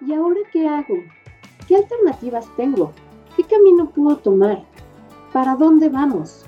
¿Y 0.00 0.12
ahora 0.12 0.40
qué 0.52 0.68
hago? 0.68 0.96
¿Qué 1.66 1.76
alternativas 1.76 2.46
tengo? 2.56 2.92
¿Qué 3.34 3.44
camino 3.44 3.88
puedo 3.90 4.18
tomar? 4.18 4.62
¿Para 5.32 5.56
dónde 5.56 5.88
vamos? 5.88 6.44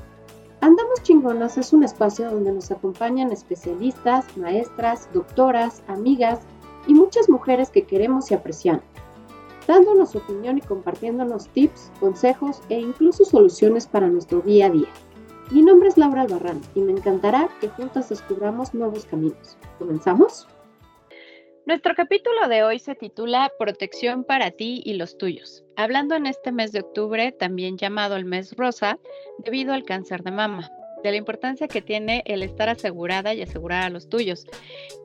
Andamos 0.61 1.03
Chingonas 1.03 1.57
es 1.57 1.73
un 1.73 1.83
espacio 1.83 2.31
donde 2.31 2.53
nos 2.53 2.71
acompañan 2.71 3.33
especialistas, 3.33 4.37
maestras, 4.37 5.09
doctoras, 5.15 5.83
amigas 5.87 6.41
y 6.87 6.95
muchas 6.95 7.31
mujeres 7.31 7.71
que 7.71 7.85
queremos 7.85 8.31
y 8.31 8.35
apreciamos, 8.35 8.83
dándonos 9.67 10.15
opinión 10.15 10.59
y 10.59 10.61
compartiéndonos 10.61 11.49
tips, 11.49 11.91
consejos 12.01 12.61
e 12.69 12.79
incluso 12.79 13.25
soluciones 13.25 13.87
para 13.87 14.09
nuestro 14.09 14.41
día 14.41 14.67
a 14.67 14.71
día. 14.71 14.89
Mi 15.51 15.63
nombre 15.63 15.89
es 15.89 15.97
Laura 15.97 16.23
Albarrán 16.23 16.61
y 16.75 16.81
me 16.81 16.93
encantará 16.93 17.49
que 17.61 17.69
juntas 17.69 18.11
descubramos 18.11 18.75
nuevos 18.75 19.07
caminos. 19.07 19.57
¿Comenzamos? 19.79 20.47
Nuestro 21.69 21.95
capítulo 21.95 22.49
de 22.49 22.63
hoy 22.63 22.79
se 22.79 22.95
titula 22.95 23.53
Protección 23.59 24.25
para 24.25 24.51
ti 24.51 24.81
y 24.87 24.95
los 24.95 25.19
tuyos, 25.19 25.67
hablando 25.77 26.15
en 26.15 26.25
este 26.25 26.51
mes 26.51 26.73
de 26.73 26.81
octubre, 26.81 27.31
también 27.31 27.77
llamado 27.77 28.17
el 28.17 28.25
mes 28.25 28.57
rosa, 28.57 28.99
debido 29.45 29.75
al 29.75 29.85
cáncer 29.85 30.23
de 30.23 30.31
mama 30.31 30.71
de 31.03 31.11
la 31.11 31.17
importancia 31.17 31.69
que 31.69 31.83
tiene 31.83 32.23
el 32.27 32.43
estar 32.43 32.69
asegurada 32.69 33.35
y 33.35 33.43
asegurar 33.43 33.85
a 33.85 33.91
los 33.91 34.09
tuyos. 34.09 34.47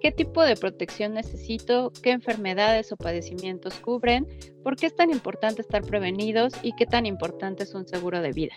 ¿Qué 0.01 0.11
tipo 0.11 0.43
de 0.43 0.55
protección 0.55 1.13
necesito? 1.13 1.91
¿Qué 2.01 2.11
enfermedades 2.11 2.91
o 2.91 2.97
padecimientos 2.97 3.75
cubren? 3.75 4.27
¿Por 4.63 4.75
qué 4.75 4.87
es 4.87 4.95
tan 4.95 5.11
importante 5.11 5.61
estar 5.61 5.83
prevenidos? 5.83 6.53
¿Y 6.63 6.73
qué 6.75 6.85
tan 6.85 7.05
importante 7.05 7.63
es 7.63 7.73
un 7.73 7.87
seguro 7.87 8.21
de 8.21 8.31
vida? 8.31 8.53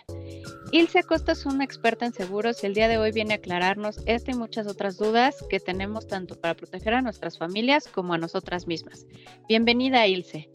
Ilse 0.71 0.99
Acosta 0.99 1.31
es 1.31 1.45
una 1.45 1.63
experta 1.63 2.05
en 2.05 2.13
seguros 2.13 2.63
y 2.63 2.67
el 2.67 2.73
día 2.73 2.87
de 2.87 2.97
hoy 2.97 3.11
viene 3.11 3.33
a 3.33 3.37
aclararnos 3.37 3.99
esta 4.05 4.31
y 4.31 4.35
muchas 4.35 4.67
otras 4.67 4.97
dudas 4.97 5.45
que 5.49 5.59
tenemos 5.59 6.07
tanto 6.07 6.39
para 6.39 6.55
proteger 6.55 6.93
a 6.93 7.01
nuestras 7.01 7.37
familias 7.37 7.87
como 7.87 8.13
a 8.13 8.17
nosotras 8.17 8.67
mismas. 8.67 9.05
Bienvenida, 9.47 10.07
Ilse. 10.07 10.49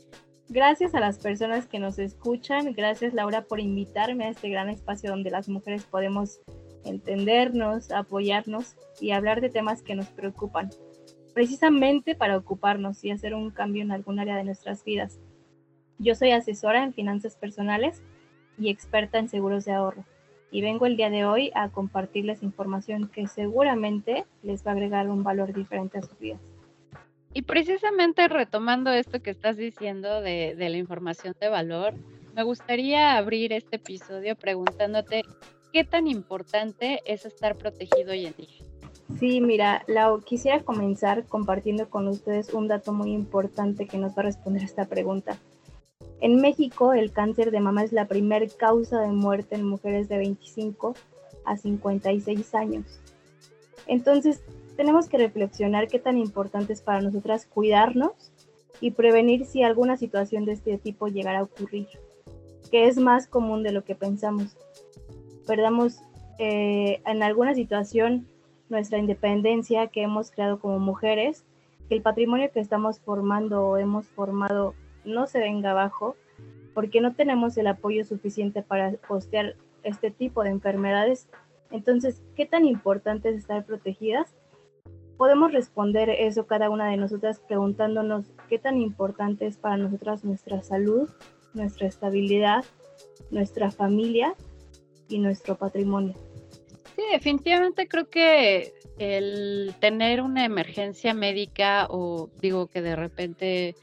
Gracias 0.49 0.95
a 0.95 1.01
las 1.01 1.19
personas 1.19 1.67
que 1.67 1.79
nos 1.79 1.99
escuchan. 1.99 2.75
Gracias, 2.75 3.15
Laura, 3.15 3.45
por 3.45 3.59
invitarme 3.59 4.27
a 4.27 4.29
este 4.29 4.51
gran 4.51 4.69
espacio 4.69 5.09
donde 5.09 5.31
las 5.31 5.49
mujeres 5.49 5.85
podemos 5.85 6.41
entendernos, 6.85 7.91
apoyarnos 7.91 8.77
y 9.01 9.11
hablar 9.11 9.41
de 9.41 9.51
temas 9.51 9.83
que 9.83 9.95
nos 9.95 10.09
preocupan, 10.09 10.71
precisamente 11.35 12.15
para 12.15 12.37
ocuparnos 12.37 13.03
y 13.05 13.11
hacer 13.11 13.35
un 13.35 13.51
cambio 13.51 13.83
en 13.83 13.93
algún 13.93 14.19
área 14.19 14.37
de 14.37 14.45
nuestras 14.45 14.85
vidas. 14.85 15.21
Yo 15.99 16.15
soy 16.15 16.33
asesora 16.33 16.83
en 16.83 16.95
finanzas 16.95 17.37
personales 17.37 18.03
y 18.59 18.71
experta 18.71 19.19
en 19.19 19.29
seguros 19.29 19.65
de 19.65 19.73
ahorro 19.73 20.05
y 20.53 20.61
vengo 20.61 20.85
el 20.85 20.97
día 20.97 21.09
de 21.09 21.25
hoy 21.25 21.51
a 21.55 21.71
compartirles 21.71 22.43
información 22.43 23.09
que 23.09 23.27
seguramente 23.27 24.27
les 24.43 24.65
va 24.65 24.73
a 24.73 24.75
agregar 24.75 25.09
un 25.09 25.25
valor 25.25 25.53
diferente 25.55 25.99
a 25.99 26.03
sus 26.03 26.19
vidas. 26.19 26.41
Y 27.33 27.43
precisamente 27.43 28.29
retomando 28.29 28.91
esto 28.91 29.23
que 29.23 29.31
estás 29.31 29.57
diciendo 29.57 30.21
de, 30.21 30.55
de 30.55 30.69
la 30.69 30.77
información 30.77 31.35
de 31.41 31.49
valor, 31.49 31.95
me 32.35 32.43
gustaría 32.43 33.17
abrir 33.17 33.55
este 33.55 33.77
episodio 33.77 34.37
preguntándote 34.37 35.23
¿qué 35.73 35.85
tan 35.85 36.07
importante 36.07 37.01
es 37.07 37.25
estar 37.25 37.57
protegido 37.57 38.13
hoy 38.13 38.27
en 38.27 38.35
día? 38.37 38.49
Sí, 39.19 39.41
mira, 39.41 39.85
Lau, 39.87 40.21
quisiera 40.21 40.61
comenzar 40.61 41.25
compartiendo 41.25 41.89
con 41.89 42.09
ustedes 42.09 42.53
un 42.53 42.69
dato 42.69 42.93
muy 42.93 43.13
importante 43.13 43.87
que 43.87 43.99
nos 43.99 44.13
va 44.13 44.23
a 44.23 44.27
responder 44.27 44.63
a 44.63 44.67
esta 44.67 44.85
pregunta. 44.87 45.39
En 46.21 46.41
México, 46.41 46.93
el 46.93 47.13
cáncer 47.13 47.51
de 47.51 47.61
mama 47.61 47.83
es 47.83 47.93
la 47.93 48.07
primer 48.07 48.55
causa 48.57 49.01
de 49.01 49.09
muerte 49.09 49.57
en 49.57 49.67
mujeres 49.67 50.09
de 50.09 50.19
25 50.19 50.95
a 51.45 51.57
56 51.57 52.55
años. 52.55 53.01
Entonces, 53.87 54.43
tenemos 54.77 55.09
que 55.09 55.19
reflexionar 55.19 55.89
qué 55.89 55.99
tan 55.99 56.19
importante 56.19 56.73
es 56.73 56.81
para 56.81 57.01
nosotras 57.01 57.47
cuidarnos 57.47 58.13
y 58.81 58.93
prevenir 58.93 59.47
si 59.47 59.63
alguna 59.63 59.97
situación 59.97 60.45
de 60.45 60.53
este 60.53 60.79
tipo 60.79 61.09
llegara 61.09 61.41
a 61.41 61.45
ocurrir, 61.45 61.89
que 62.71 62.87
es 62.87 62.99
más 62.99 63.27
común 63.27 63.63
de 63.63 63.73
lo 63.73 63.85
que 63.85 63.95
pensamos 63.95 64.57
perdamos 65.47 66.01
eh, 66.39 67.03
en 67.07 67.23
alguna 67.23 67.55
situación 67.55 68.27
nuestra 68.69 68.99
independencia 68.99 69.89
que 69.89 70.03
hemos 70.03 70.31
creado 70.31 70.59
como 70.59 70.79
mujeres, 70.79 71.45
que 71.89 71.95
el 71.95 72.03
patrimonio 72.03 72.51
que 72.53 72.61
estamos 72.61 73.01
formando 73.01 73.67
o 73.67 73.77
hemos 73.77 74.07
formado 74.09 74.75
no 75.05 75.27
se 75.27 75.41
venga 75.41 75.73
abajo, 75.73 76.17
porque 76.75 77.01
no 77.01 77.15
tenemos 77.15 77.57
el 77.59 77.67
apoyo 77.67 78.05
suficiente 78.05 78.63
para 78.63 78.95
costear 78.97 79.57
este 79.83 80.11
tipo 80.11 80.43
de 80.43 80.51
enfermedades. 80.51 81.29
Entonces, 81.71 82.23
¿qué 82.35 82.47
tan 82.47 82.65
importante 82.65 83.29
es 83.29 83.37
estar 83.37 83.65
protegidas? 83.65 84.35
Podemos 85.19 85.53
responder 85.53 86.09
eso 86.09 86.47
cada 86.47 86.71
una 86.71 86.89
de 86.89 86.97
nosotras 86.97 87.41
preguntándonos 87.41 88.33
qué 88.49 88.59
tan 88.59 88.79
importante 88.79 89.47
es 89.47 89.59
para 89.59 89.77
nosotras 89.77 90.25
nuestra 90.25 90.63
salud, 90.63 91.11
nuestra 91.53 91.87
estabilidad, 91.87 92.65
nuestra 93.31 93.71
familia 93.71 94.35
y 95.13 95.19
nuestro 95.19 95.57
patrimonio. 95.57 96.15
Sí, 96.97 97.03
definitivamente 97.13 97.89
creo 97.89 98.09
que 98.11 98.75
el 98.99 99.75
tener 99.81 100.21
una 100.21 100.45
emergencia 100.45 101.15
médica 101.15 101.87
o 101.89 102.29
digo 102.41 102.67
que 102.67 102.83
de 102.83 102.97
repente 102.97 103.75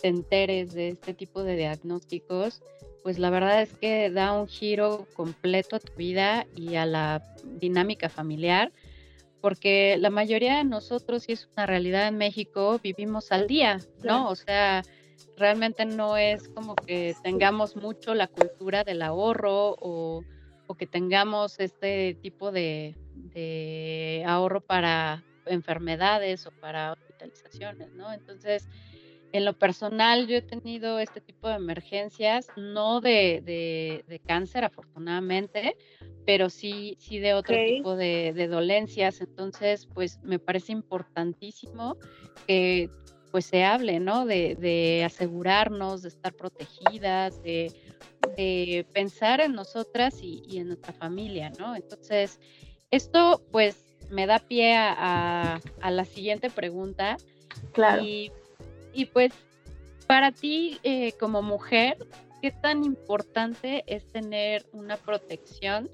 te 0.00 0.08
enteres 0.08 0.72
de 0.72 0.88
este 0.88 1.14
tipo 1.14 1.42
de 1.42 1.56
diagnósticos, 1.56 2.62
pues 3.02 3.18
la 3.18 3.30
verdad 3.30 3.62
es 3.62 3.72
que 3.72 4.10
da 4.10 4.32
un 4.32 4.46
giro 4.46 5.06
completo 5.14 5.76
a 5.76 5.80
tu 5.80 5.92
vida 5.94 6.46
y 6.54 6.76
a 6.76 6.86
la 6.86 7.22
dinámica 7.44 8.08
familiar, 8.08 8.72
porque 9.40 9.96
la 9.98 10.10
mayoría 10.10 10.58
de 10.58 10.64
nosotros, 10.64 11.28
y 11.28 11.32
es 11.32 11.48
una 11.56 11.66
realidad 11.66 12.06
en 12.06 12.16
México, 12.16 12.78
vivimos 12.82 13.32
al 13.32 13.48
día, 13.48 13.80
¿no? 14.04 14.28
O 14.28 14.36
sea, 14.36 14.82
realmente 15.36 15.84
no 15.84 16.16
es 16.16 16.48
como 16.48 16.76
que 16.76 17.16
tengamos 17.24 17.74
mucho 17.74 18.14
la 18.14 18.28
cultura 18.28 18.84
del 18.84 19.02
ahorro 19.02 19.76
o 19.80 20.22
que 20.74 20.86
tengamos 20.86 21.58
este 21.60 22.14
tipo 22.14 22.52
de, 22.52 22.94
ahorro 24.26 24.60
para 24.60 25.24
enfermedades 25.46 26.46
o 26.46 26.50
para 26.52 26.92
hospitalizaciones, 26.92 27.92
¿no? 27.94 28.12
Entonces, 28.12 28.68
en 29.32 29.44
lo 29.44 29.54
personal, 29.54 30.26
yo 30.26 30.36
he 30.36 30.42
tenido 30.42 30.98
este 30.98 31.20
tipo 31.20 31.48
de 31.48 31.54
emergencias, 31.54 32.48
no 32.56 33.00
de, 33.00 34.20
cáncer, 34.26 34.64
afortunadamente, 34.64 35.76
pero 36.26 36.50
sí, 36.50 36.96
sí 36.98 37.18
de 37.18 37.34
otro 37.34 37.56
tipo 37.56 37.96
de, 37.96 38.48
dolencias. 38.48 39.20
Entonces, 39.20 39.86
pues 39.86 40.20
me 40.22 40.38
parece 40.38 40.72
importantísimo 40.72 41.96
que 42.46 42.90
pues 43.30 43.46
se 43.46 43.64
hable, 43.64 43.98
¿no? 43.98 44.26
De, 44.26 44.56
de 44.56 45.04
asegurarnos, 45.04 46.02
de 46.02 46.08
estar 46.08 46.34
protegidas, 46.34 47.42
de 47.42 47.72
de 48.36 48.86
pensar 48.92 49.40
en 49.40 49.52
nosotras 49.52 50.20
y, 50.22 50.58
en 50.58 50.68
nuestra 50.68 50.92
familia, 50.92 51.50
¿no? 51.58 51.76
Entonces, 51.76 52.38
esto 52.90 53.42
pues 53.50 53.76
me 54.10 54.26
da 54.26 54.38
pie 54.38 54.76
a, 54.76 55.60
la 55.82 56.04
siguiente 56.04 56.50
pregunta. 56.50 57.16
Claro. 57.72 58.02
Y, 58.04 58.30
pues, 59.12 59.32
para 60.06 60.32
ti 60.32 60.78
eh, 60.82 61.12
como 61.12 61.42
mujer, 61.42 61.96
¿qué 62.42 62.50
tan 62.50 62.84
importante 62.84 63.84
es 63.86 64.04
tener 64.06 64.66
una 64.72 64.96
protección 64.96 65.88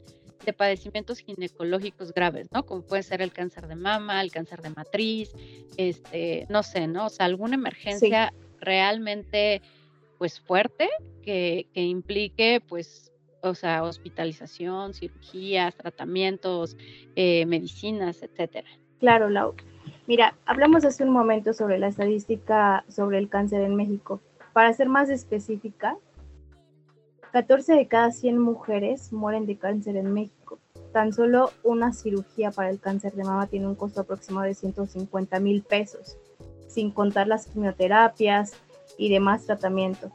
de 0.44 0.52
padecimientos 0.52 1.18
ginecológicos 1.18 2.12
graves, 2.12 2.48
¿no? 2.52 2.64
Como 2.64 2.82
puede 2.82 3.02
ser 3.02 3.22
el 3.22 3.32
cáncer 3.32 3.68
de 3.68 3.76
mama, 3.76 4.20
el 4.22 4.30
cáncer 4.30 4.62
de 4.62 4.70
matriz, 4.70 5.30
este, 5.76 6.46
no 6.48 6.62
sé, 6.62 6.86
¿no? 6.86 7.06
O 7.06 7.10
sea, 7.10 7.26
alguna 7.26 7.54
emergencia 7.54 8.32
realmente 8.60 9.60
pues 10.18 10.40
fuerte 10.40 10.88
que, 11.22 11.68
implique 11.74 12.62
pues 12.66 13.12
o 13.40 13.54
sea, 13.54 13.84
hospitalización, 13.84 14.94
cirugías, 14.94 15.76
tratamientos, 15.76 16.76
eh, 17.14 17.46
medicinas, 17.46 18.20
etcétera. 18.22 18.68
Claro, 18.98 19.30
Lau. 19.30 19.54
Mira, 20.08 20.34
hablamos 20.44 20.84
hace 20.84 21.04
un 21.04 21.10
momento 21.10 21.52
sobre 21.52 21.78
la 21.78 21.86
estadística 21.86 22.84
sobre 22.88 23.18
el 23.18 23.28
cáncer 23.28 23.62
en 23.62 23.76
México. 23.76 24.20
Para 24.52 24.72
ser 24.72 24.88
más 24.88 25.08
específica, 25.08 25.96
14 27.32 27.74
de 27.74 27.86
cada 27.86 28.10
100 28.10 28.38
mujeres 28.38 29.12
mueren 29.12 29.46
de 29.46 29.56
cáncer 29.56 29.96
en 29.96 30.12
México. 30.12 30.58
Tan 30.92 31.12
solo 31.12 31.52
una 31.62 31.92
cirugía 31.92 32.50
para 32.50 32.70
el 32.70 32.80
cáncer 32.80 33.12
de 33.12 33.24
mama 33.24 33.46
tiene 33.46 33.66
un 33.66 33.74
costo 33.74 34.00
aproximado 34.00 34.46
de 34.46 34.54
150 34.54 35.38
mil 35.40 35.62
pesos, 35.62 36.16
sin 36.66 36.90
contar 36.90 37.28
las 37.28 37.46
quimioterapias, 37.46 38.54
y 38.98 39.08
demás 39.08 39.46
tratamiento. 39.46 40.10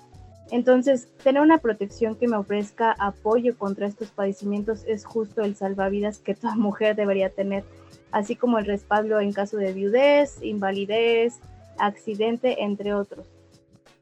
Entonces, 0.52 1.08
tener 1.24 1.42
una 1.42 1.58
protección 1.58 2.16
que 2.16 2.28
me 2.28 2.38
ofrezca 2.38 2.96
apoyo 3.00 3.58
contra 3.58 3.88
estos 3.88 4.12
padecimientos 4.12 4.84
es 4.86 5.06
justo 5.06 5.42
el 5.42 5.56
salvavidas 5.56 6.20
que 6.20 6.36
toda 6.36 6.56
mujer 6.58 6.96
debería 6.96 7.30
tener, 7.30 7.64
así 8.12 8.36
como 8.36 8.60
el 8.60 8.66
respaldo 8.66 9.20
en 9.20 9.34
caso 9.34 9.58
de 9.58 9.74
viudez, 9.74 10.38
invalidez, 10.44 11.40
accidente, 11.80 12.62
entre 12.64 12.94
otros. 12.94 13.26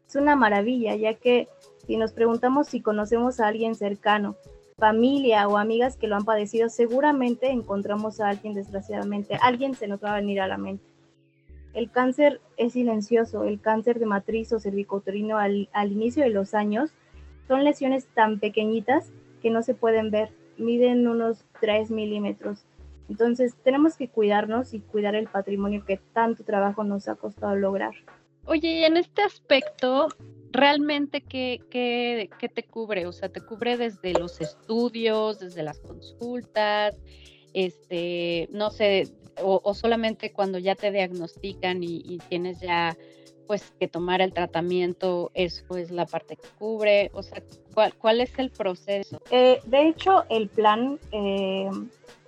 Es 0.07 0.15
una 0.15 0.35
maravilla, 0.35 0.95
ya 0.95 1.13
que 1.13 1.47
si 1.87 1.95
nos 1.95 2.11
preguntamos 2.11 2.67
si 2.67 2.81
conocemos 2.81 3.39
a 3.39 3.47
alguien 3.47 3.75
cercano, 3.75 4.35
familia 4.77 5.47
o 5.47 5.57
amigas 5.57 5.95
que 5.95 6.07
lo 6.07 6.15
han 6.15 6.25
padecido, 6.25 6.67
seguramente 6.67 7.49
encontramos 7.49 8.19
a 8.19 8.27
alguien, 8.27 8.55
desgraciadamente, 8.55 9.37
alguien 9.41 9.75
se 9.75 9.87
nos 9.87 10.03
va 10.03 10.11
a 10.13 10.19
venir 10.19 10.41
a 10.41 10.47
la 10.47 10.57
mente. 10.57 10.90
El 11.73 11.89
cáncer 11.89 12.41
es 12.57 12.73
silencioso, 12.73 13.43
el 13.45 13.61
cáncer 13.61 13.99
de 13.99 14.05
matriz 14.05 14.51
o 14.53 14.59
cervicouterino 14.59 15.37
al, 15.37 15.69
al 15.71 15.91
inicio 15.91 16.23
de 16.23 16.29
los 16.29 16.53
años 16.53 16.91
son 17.47 17.63
lesiones 17.63 18.07
tan 18.13 18.39
pequeñitas 18.39 19.11
que 19.41 19.49
no 19.49 19.63
se 19.63 19.73
pueden 19.73 20.11
ver, 20.11 20.31
miden 20.57 21.07
unos 21.07 21.43
3 21.59 21.91
milímetros. 21.91 22.65
Entonces 23.09 23.55
tenemos 23.63 23.97
que 23.97 24.07
cuidarnos 24.07 24.73
y 24.73 24.79
cuidar 24.79 25.15
el 25.15 25.27
patrimonio 25.27 25.83
que 25.85 25.99
tanto 26.13 26.43
trabajo 26.43 26.83
nos 26.83 27.07
ha 27.07 27.15
costado 27.15 27.55
lograr. 27.55 27.93
Oye, 28.45 28.69
y 28.79 28.83
en 28.85 28.97
este 28.97 29.21
aspecto, 29.21 30.07
¿realmente 30.51 31.21
qué, 31.21 31.61
qué, 31.69 32.29
qué 32.39 32.49
te 32.49 32.63
cubre? 32.63 33.05
O 33.05 33.11
sea, 33.11 33.29
¿te 33.29 33.41
cubre 33.41 33.77
desde 33.77 34.13
los 34.13 34.41
estudios, 34.41 35.39
desde 35.39 35.63
las 35.63 35.79
consultas? 35.79 36.95
Este, 37.53 38.47
no 38.51 38.71
sé, 38.71 39.11
o, 39.43 39.73
solamente 39.73 40.31
cuando 40.31 40.57
ya 40.57 40.75
te 40.75 40.91
diagnostican 40.91 41.83
y, 41.83 42.19
tienes 42.29 42.59
ya 42.59 42.97
pues 43.47 43.73
que 43.79 43.87
tomar 43.89 44.21
el 44.21 44.31
tratamiento, 44.31 45.29
eso 45.33 45.75
es 45.75 45.91
la 45.91 46.05
parte 46.05 46.37
que 46.37 46.47
cubre, 46.57 47.11
o 47.13 47.21
sea, 47.21 47.43
¿cuál, 47.73 47.93
cuál 47.95 48.21
es 48.21 48.37
el 48.39 48.49
proceso? 48.49 49.21
Eh, 49.29 49.59
de 49.65 49.89
hecho, 49.89 50.23
el 50.29 50.47
plan 50.47 50.99
eh, 51.11 51.69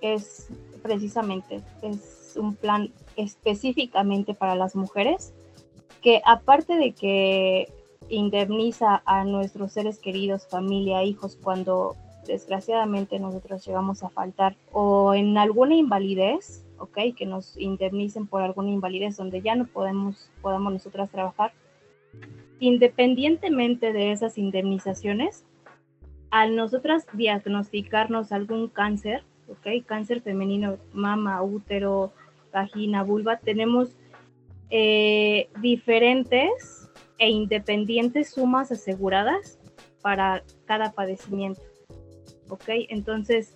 es 0.02 0.48
precisamente, 0.82 1.62
es 1.80 2.34
un 2.36 2.56
plan 2.56 2.92
específicamente 3.16 4.34
para 4.34 4.54
las 4.54 4.76
mujeres, 4.76 5.32
que 6.02 6.20
aparte 6.26 6.76
de 6.76 6.92
que 6.92 7.72
indemniza 8.10 9.02
a 9.06 9.24
nuestros 9.24 9.72
seres 9.72 9.98
queridos, 9.98 10.46
familia, 10.46 11.02
hijos, 11.04 11.38
cuando 11.42 11.96
desgraciadamente 12.26 13.18
nosotros 13.18 13.66
llegamos 13.66 14.02
a 14.02 14.10
faltar 14.10 14.56
o 14.72 15.14
en 15.14 15.36
alguna 15.38 15.74
invalidez, 15.74 16.64
¿ok? 16.78 16.98
Que 17.16 17.26
nos 17.26 17.56
indemnicen 17.56 18.26
por 18.26 18.42
alguna 18.42 18.70
invalidez 18.70 19.16
donde 19.16 19.42
ya 19.42 19.54
no 19.54 19.66
podemos, 19.66 20.30
podamos 20.42 20.72
nosotras 20.72 21.10
trabajar. 21.10 21.52
Independientemente 22.60 23.92
de 23.92 24.12
esas 24.12 24.38
indemnizaciones, 24.38 25.44
al 26.30 26.56
nosotras 26.56 27.06
diagnosticarnos 27.12 28.32
algún 28.32 28.68
cáncer, 28.68 29.22
¿ok? 29.48 29.84
Cáncer 29.86 30.20
femenino, 30.20 30.78
mama, 30.92 31.42
útero, 31.42 32.12
vagina, 32.52 33.02
vulva, 33.02 33.38
tenemos 33.38 33.96
eh, 34.70 35.48
diferentes 35.60 36.90
e 37.18 37.28
independientes 37.30 38.30
sumas 38.30 38.72
aseguradas 38.72 39.58
para 40.02 40.42
cada 40.66 40.92
padecimiento. 40.92 41.60
¿Ok? 42.48 42.64
Entonces, 42.88 43.54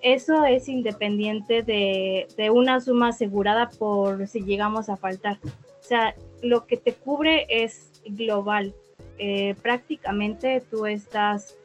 eso 0.00 0.44
es 0.44 0.68
independiente 0.68 1.62
de, 1.62 2.50
una 2.50 2.80
suma 2.80 3.08
asegurada 3.08 3.70
por 3.70 4.26
si 4.26 4.42
llegamos 4.42 4.88
a 4.88 4.96
faltar. 4.96 5.38
O 5.44 5.82
sea, 5.86 6.14
lo 6.42 6.66
que 6.66 6.76
te 6.76 6.94
cubre 6.94 7.46
es 7.48 7.90
global. 8.06 8.74
Eh, 9.18 9.54
prácticamente 9.62 10.62
tú 10.70 10.86
estás 10.86 11.56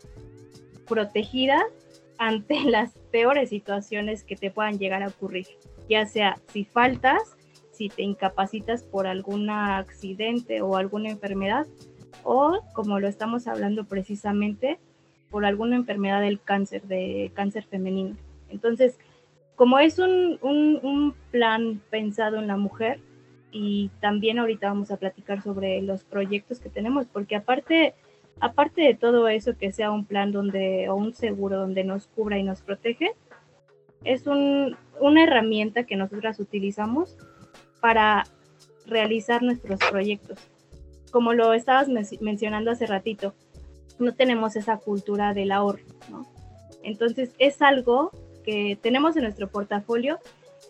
protegida 0.87 1.65
ante 2.17 2.59
las 2.65 2.91
peores 3.11 3.49
situaciones 3.49 4.23
que 4.23 4.35
te 4.35 4.51
puedan 4.51 4.77
llegar 4.77 5.03
a 5.03 5.07
ocurrir, 5.07 5.47
ya 5.89 6.05
sea 6.05 6.39
si 6.53 6.63
faltas, 6.63 7.21
si 7.71 7.89
te 7.89 8.03
incapacitas 8.03 8.83
por 8.83 9.07
algún 9.07 9.49
accidente 9.49 10.61
o 10.61 10.75
alguna 10.75 11.09
enfermedad, 11.09 11.65
o 12.23 12.59
como 12.73 12.99
lo 12.99 13.07
estamos 13.07 13.47
hablando 13.47 13.85
precisamente, 13.85 14.79
por 15.29 15.45
alguna 15.45 15.75
enfermedad 15.75 16.21
del 16.21 16.41
cáncer, 16.41 16.83
de 16.83 17.31
cáncer 17.33 17.63
femenino. 17.65 18.15
Entonces, 18.49 18.97
como 19.55 19.77
es 19.79 19.99
un, 19.99 21.13
plan 21.31 21.81
pensado 21.89 22.37
en 22.39 22.47
la 22.47 22.57
mujer, 22.57 22.99
y 23.51 23.89
también 23.99 24.39
ahorita 24.39 24.67
vamos 24.67 24.91
a 24.91 24.97
platicar 24.97 25.41
sobre 25.41 25.81
los 25.81 26.03
proyectos 26.03 26.59
que 26.59 26.69
tenemos, 26.69 27.07
porque 27.07 27.35
aparte, 27.35 27.93
aparte 28.39 28.81
de 28.81 28.93
todo 28.93 29.27
eso, 29.27 29.57
que 29.57 29.71
sea 29.71 29.91
un 29.91 30.05
plan 30.05 30.31
donde, 30.31 30.87
o 30.89 30.95
un 30.95 31.13
seguro 31.13 31.57
donde 31.57 31.83
nos 31.83 32.07
cubra 32.07 32.37
y 32.37 32.43
nos 32.43 32.61
protege, 32.61 33.11
es 34.03 34.25
una 34.27 35.23
herramienta 35.23 35.83
que 35.83 35.95
nosotras 35.95 36.39
utilizamos 36.39 37.17
para 37.81 38.23
realizar 38.85 39.43
nuestros 39.43 39.79
proyectos. 39.89 40.39
Como 41.11 41.33
lo 41.33 41.53
estabas 41.53 41.89
mencionando 42.21 42.71
hace 42.71 42.85
ratito, 42.85 43.33
no 43.99 44.13
tenemos 44.13 44.55
esa 44.55 44.77
cultura 44.77 45.33
del 45.33 45.51
ahorro, 45.51 45.83
¿no? 46.09 46.27
Entonces 46.83 47.31
es 47.37 47.61
algo 47.61 48.11
que 48.43 48.77
tenemos 48.81 49.15
en 49.15 49.23
nuestro 49.23 49.49
portafolio 49.49 50.19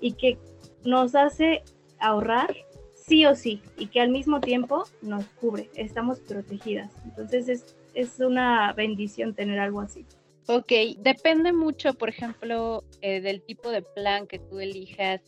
y 0.02 0.14
que 0.14 0.38
nos 0.84 1.16
hace 1.16 1.64
ahorrar 2.00 2.56
sí 2.96 3.26
o 3.26 3.36
sí 3.36 3.62
y 3.78 3.88
que 3.88 4.02
al 4.02 4.10
mismo 4.10 4.40
tiempo 4.40 4.86
nos 5.02 5.26
cubre, 5.42 5.70
estamos 5.76 6.20
protegidas. 6.20 6.92
Entonces 7.06 7.50
es, 7.50 7.76
es 7.94 8.20
una 8.20 8.74
bendición 8.74 9.34
tener 9.34 9.60
algo 9.60 9.82
así. 9.82 10.06
Ok, 10.48 10.72
depende 10.98 11.54
mucho, 11.54 11.94
por 11.94 12.10
ejemplo, 12.10 12.84
eh, 13.02 13.22
del 13.22 13.42
tipo 13.44 13.70
de 13.70 13.84
plan 13.84 14.26
que 14.26 14.40
tú 14.40 14.60
elijas, 14.60 15.22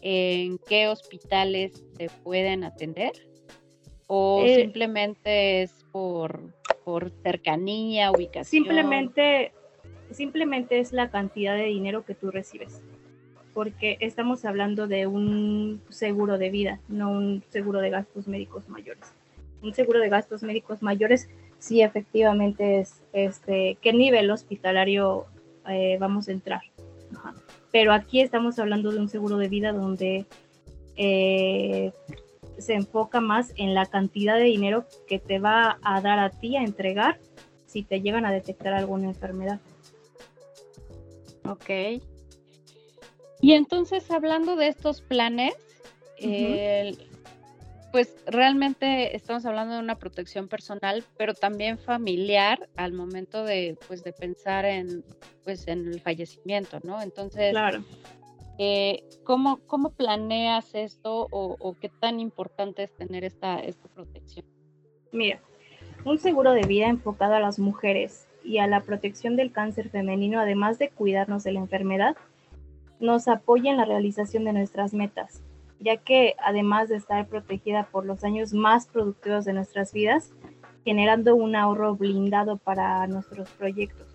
en 0.00 0.58
qué 0.58 0.86
hospitales 0.86 1.82
te 1.98 2.08
pueden 2.08 2.62
atender, 2.62 3.12
o 4.06 4.44
eh, 4.46 4.56
simplemente 4.56 5.62
es 5.62 5.79
por, 5.92 6.40
por 6.84 7.10
cercanía, 7.22 8.10
ubicación. 8.10 8.64
Simplemente 8.64 9.52
simplemente 10.12 10.80
es 10.80 10.92
la 10.92 11.10
cantidad 11.10 11.54
de 11.54 11.66
dinero 11.66 12.04
que 12.04 12.14
tú 12.14 12.30
recibes, 12.30 12.82
porque 13.54 13.96
estamos 14.00 14.44
hablando 14.44 14.86
de 14.86 15.06
un 15.06 15.80
seguro 15.88 16.38
de 16.38 16.50
vida, 16.50 16.80
no 16.88 17.10
un 17.10 17.42
seguro 17.50 17.80
de 17.80 17.90
gastos 17.90 18.28
médicos 18.28 18.68
mayores. 18.68 19.12
Un 19.62 19.74
seguro 19.74 20.00
de 20.00 20.08
gastos 20.08 20.42
médicos 20.42 20.82
mayores 20.82 21.28
sí 21.58 21.82
efectivamente 21.82 22.80
es 22.80 23.02
este 23.12 23.76
qué 23.82 23.92
nivel 23.92 24.30
hospitalario 24.30 25.26
eh, 25.68 25.98
vamos 26.00 26.28
a 26.28 26.32
entrar. 26.32 26.62
Pero 27.70 27.92
aquí 27.92 28.20
estamos 28.20 28.58
hablando 28.58 28.90
de 28.90 28.98
un 28.98 29.08
seguro 29.08 29.36
de 29.36 29.48
vida 29.48 29.72
donde 29.72 30.24
eh, 30.96 31.92
se 32.60 32.74
enfoca 32.74 33.20
más 33.20 33.52
en 33.56 33.74
la 33.74 33.86
cantidad 33.86 34.36
de 34.36 34.44
dinero 34.44 34.86
que 35.08 35.18
te 35.18 35.38
va 35.38 35.78
a 35.82 36.00
dar 36.00 36.18
a 36.18 36.30
ti 36.30 36.56
a 36.56 36.62
entregar 36.62 37.18
si 37.66 37.82
te 37.82 38.00
llegan 38.00 38.26
a 38.26 38.32
detectar 38.32 38.72
alguna 38.72 39.06
enfermedad. 39.06 39.60
Ok. 41.48 41.70
Y 43.40 43.52
entonces, 43.52 44.10
hablando 44.10 44.56
de 44.56 44.68
estos 44.68 45.00
planes, 45.00 45.54
pues 47.92 48.14
realmente 48.26 49.16
estamos 49.16 49.46
hablando 49.46 49.74
de 49.74 49.80
una 49.80 49.98
protección 49.98 50.48
personal, 50.48 51.02
pero 51.16 51.34
también 51.34 51.78
familiar 51.78 52.68
al 52.76 52.92
momento 52.92 53.44
de, 53.44 53.76
pues, 53.88 54.04
de 54.04 54.12
pensar 54.12 54.64
en, 54.64 55.02
pues, 55.42 55.66
en 55.66 55.88
el 55.88 56.00
fallecimiento, 56.00 56.78
¿no? 56.82 57.00
Entonces, 57.02 57.50
claro. 57.50 57.82
Eh, 58.62 59.04
¿cómo, 59.24 59.58
¿cómo, 59.66 59.92
planeas 59.92 60.74
esto 60.74 61.28
o, 61.30 61.56
o, 61.58 61.78
qué 61.80 61.88
tan 61.88 62.20
importante 62.20 62.82
es 62.82 62.94
tener 62.94 63.24
esta, 63.24 63.58
esta 63.58 63.88
protección? 63.88 64.44
Mira, 65.12 65.40
un 66.04 66.18
seguro 66.18 66.52
de 66.52 66.66
vida 66.66 66.88
enfocado 66.88 67.32
a 67.32 67.40
las 67.40 67.58
mujeres 67.58 68.28
y 68.44 68.58
a 68.58 68.66
la 68.66 68.82
protección 68.82 69.34
del 69.34 69.50
cáncer 69.50 69.88
femenino, 69.88 70.38
además 70.38 70.78
de 70.78 70.90
cuidarnos 70.90 71.42
de 71.42 71.52
la 71.52 71.60
enfermedad, 71.60 72.18
nos 73.00 73.28
apoya 73.28 73.70
en 73.70 73.78
la 73.78 73.86
realización 73.86 74.44
de 74.44 74.52
nuestras 74.52 74.92
metas, 74.92 75.42
ya 75.78 75.96
que 75.96 76.34
además 76.44 76.90
de 76.90 76.96
estar 76.96 77.26
protegida 77.28 77.88
por 77.90 78.04
los 78.04 78.24
años 78.24 78.52
más 78.52 78.86
productivos 78.86 79.46
de 79.46 79.54
nuestras 79.54 79.94
vidas, 79.94 80.34
generando 80.84 81.34
un 81.34 81.56
ahorro 81.56 81.96
blindado 81.96 82.58
para 82.58 83.06
nuestros 83.06 83.48
proyectos. 83.52 84.06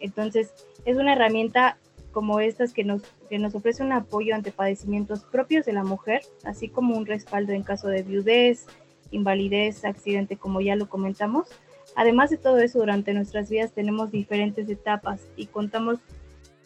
Entonces, 0.00 0.52
es 0.84 0.96
una 0.96 1.12
herramienta 1.12 1.78
como 2.14 2.40
estas 2.40 2.72
que 2.72 2.84
nos, 2.84 3.02
que 3.28 3.38
nos 3.38 3.54
ofrece 3.54 3.82
un 3.82 3.92
apoyo 3.92 4.34
ante 4.34 4.52
padecimientos 4.52 5.24
propios 5.24 5.66
de 5.66 5.74
la 5.74 5.84
mujer, 5.84 6.22
así 6.44 6.68
como 6.68 6.96
un 6.96 7.04
respaldo 7.04 7.52
en 7.52 7.62
caso 7.62 7.88
de 7.88 8.02
viudez, 8.02 8.66
invalidez, 9.10 9.84
accidente, 9.84 10.38
como 10.38 10.62
ya 10.62 10.76
lo 10.76 10.88
comentamos, 10.88 11.48
Además 11.96 12.30
de 12.30 12.38
todo 12.38 12.58
eso, 12.58 12.80
durante 12.80 13.14
nuestras 13.14 13.48
vidas 13.48 13.72
tenemos 13.72 14.10
diferentes 14.10 14.68
etapas 14.68 15.20
y 15.36 15.46
contamos 15.46 15.98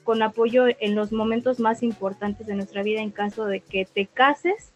con 0.04 0.22
apoyo 0.22 0.64
en 0.80 0.94
los 0.94 1.12
momentos 1.12 1.60
más 1.60 1.82
importantes 1.82 2.46
de 2.46 2.54
nuestra 2.54 2.82
vida 2.82 3.02
en 3.02 3.10
caso 3.10 3.44
de 3.44 3.60
que 3.60 3.84
te 3.84 4.06
cases, 4.06 4.72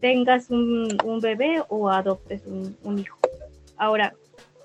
tengas 0.00 0.50
un, 0.50 1.20
bebé 1.22 1.62
o 1.68 1.88
adoptes 1.88 2.42
un, 2.46 2.76
un, 2.84 2.98
hijo. 2.98 3.18
Ahora, 3.78 4.14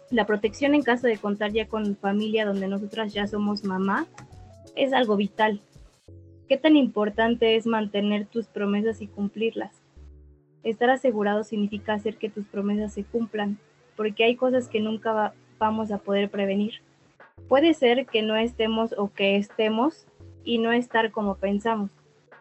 la 0.09 0.25
protección 0.25 0.75
en 0.75 0.83
caso 0.83 1.07
de 1.07 1.17
contar 1.17 1.53
ya 1.53 1.67
con 1.67 1.95
familia 1.95 2.45
donde 2.45 2.67
nosotras 2.67 3.13
ya 3.13 3.25
somos 3.25 3.63
mamá 3.63 4.05
es 4.75 4.93
algo 4.93 5.15
vital. 5.15 5.61
¿Qué 6.47 6.57
tan 6.57 6.75
importante 6.75 7.55
es 7.55 7.65
mantener 7.65 8.25
tus 8.25 8.47
promesas 8.47 9.01
y 9.01 9.07
cumplirlas? 9.07 9.81
Estar 10.63 10.89
asegurado 10.89 11.43
significa 11.43 11.93
hacer 11.93 12.17
que 12.17 12.29
tus 12.29 12.45
promesas 12.45 12.93
se 12.93 13.03
cumplan 13.03 13.57
porque 13.95 14.23
hay 14.23 14.35
cosas 14.35 14.67
que 14.67 14.81
nunca 14.81 15.33
vamos 15.57 15.91
a 15.91 15.97
poder 15.97 16.29
prevenir. 16.29 16.81
Puede 17.47 17.73
ser 17.73 18.05
que 18.05 18.21
no 18.21 18.35
estemos 18.35 18.93
o 18.97 19.11
que 19.13 19.37
estemos 19.37 20.05
y 20.43 20.59
no 20.59 20.71
estar 20.71 21.11
como 21.11 21.35
pensamos, 21.35 21.89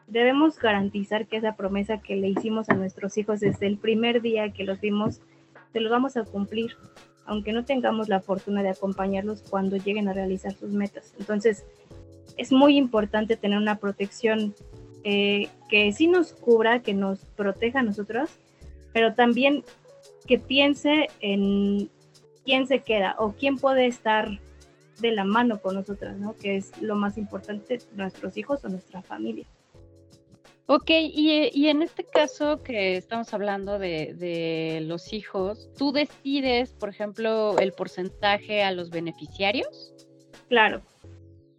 debemos 0.06 0.58
garantizar 0.58 1.26
que 1.26 1.36
esa 1.36 1.56
promesa 1.56 1.98
que 1.98 2.16
le 2.16 2.28
hicimos 2.28 2.68
a 2.68 2.74
nuestros 2.74 3.16
hijos 3.18 3.40
desde 3.40 3.66
el 3.66 3.78
primer 3.78 4.20
día 4.20 4.52
que 4.52 4.64
los 4.64 4.80
vimos, 4.80 5.20
se 5.72 5.80
los 5.80 5.90
vamos 5.90 6.16
a 6.16 6.24
cumplir, 6.24 6.76
aunque 7.26 7.52
no 7.52 7.64
tengamos 7.64 8.08
la 8.08 8.20
fortuna 8.20 8.62
de 8.62 8.70
acompañarlos 8.70 9.42
cuando 9.42 9.76
lleguen 9.76 10.08
a 10.08 10.12
realizar 10.12 10.52
sus 10.52 10.70
metas. 10.70 11.14
Entonces, 11.18 11.64
es 12.36 12.52
muy 12.52 12.76
importante 12.76 13.36
tener 13.36 13.58
una 13.58 13.78
protección 13.78 14.54
eh, 15.04 15.48
que 15.68 15.92
sí 15.92 16.06
nos 16.06 16.32
cubra, 16.32 16.82
que 16.82 16.94
nos 16.94 17.24
proteja 17.36 17.80
a 17.80 17.82
nosotros, 17.82 18.30
pero 18.92 19.14
también 19.14 19.64
que 20.26 20.38
piense 20.38 21.08
en 21.20 21.90
quién 22.44 22.66
se 22.66 22.80
queda 22.80 23.16
o 23.18 23.32
quién 23.32 23.58
puede 23.58 23.86
estar 23.86 24.40
de 25.00 25.12
la 25.12 25.24
mano 25.24 25.60
con 25.60 25.74
nosotras, 25.74 26.16
¿no? 26.16 26.36
Que 26.36 26.56
es 26.56 26.80
lo 26.80 26.94
más 26.94 27.18
importante, 27.18 27.78
nuestros 27.94 28.36
hijos 28.36 28.64
o 28.64 28.68
nuestra 28.68 29.02
familia. 29.02 29.46
Ok, 30.66 30.88
y, 30.88 31.68
en 31.68 31.82
este 31.82 32.04
caso 32.04 32.62
que 32.62 32.96
estamos 32.96 33.34
hablando 33.34 33.78
de, 33.78 34.14
de, 34.14 34.80
los 34.80 35.12
hijos, 35.12 35.68
¿tú 35.76 35.92
decides, 35.92 36.72
por 36.72 36.88
ejemplo, 36.88 37.58
el 37.58 37.72
porcentaje 37.72 38.62
a 38.62 38.72
los 38.72 38.88
beneficiarios? 38.88 39.92
Claro, 40.48 40.80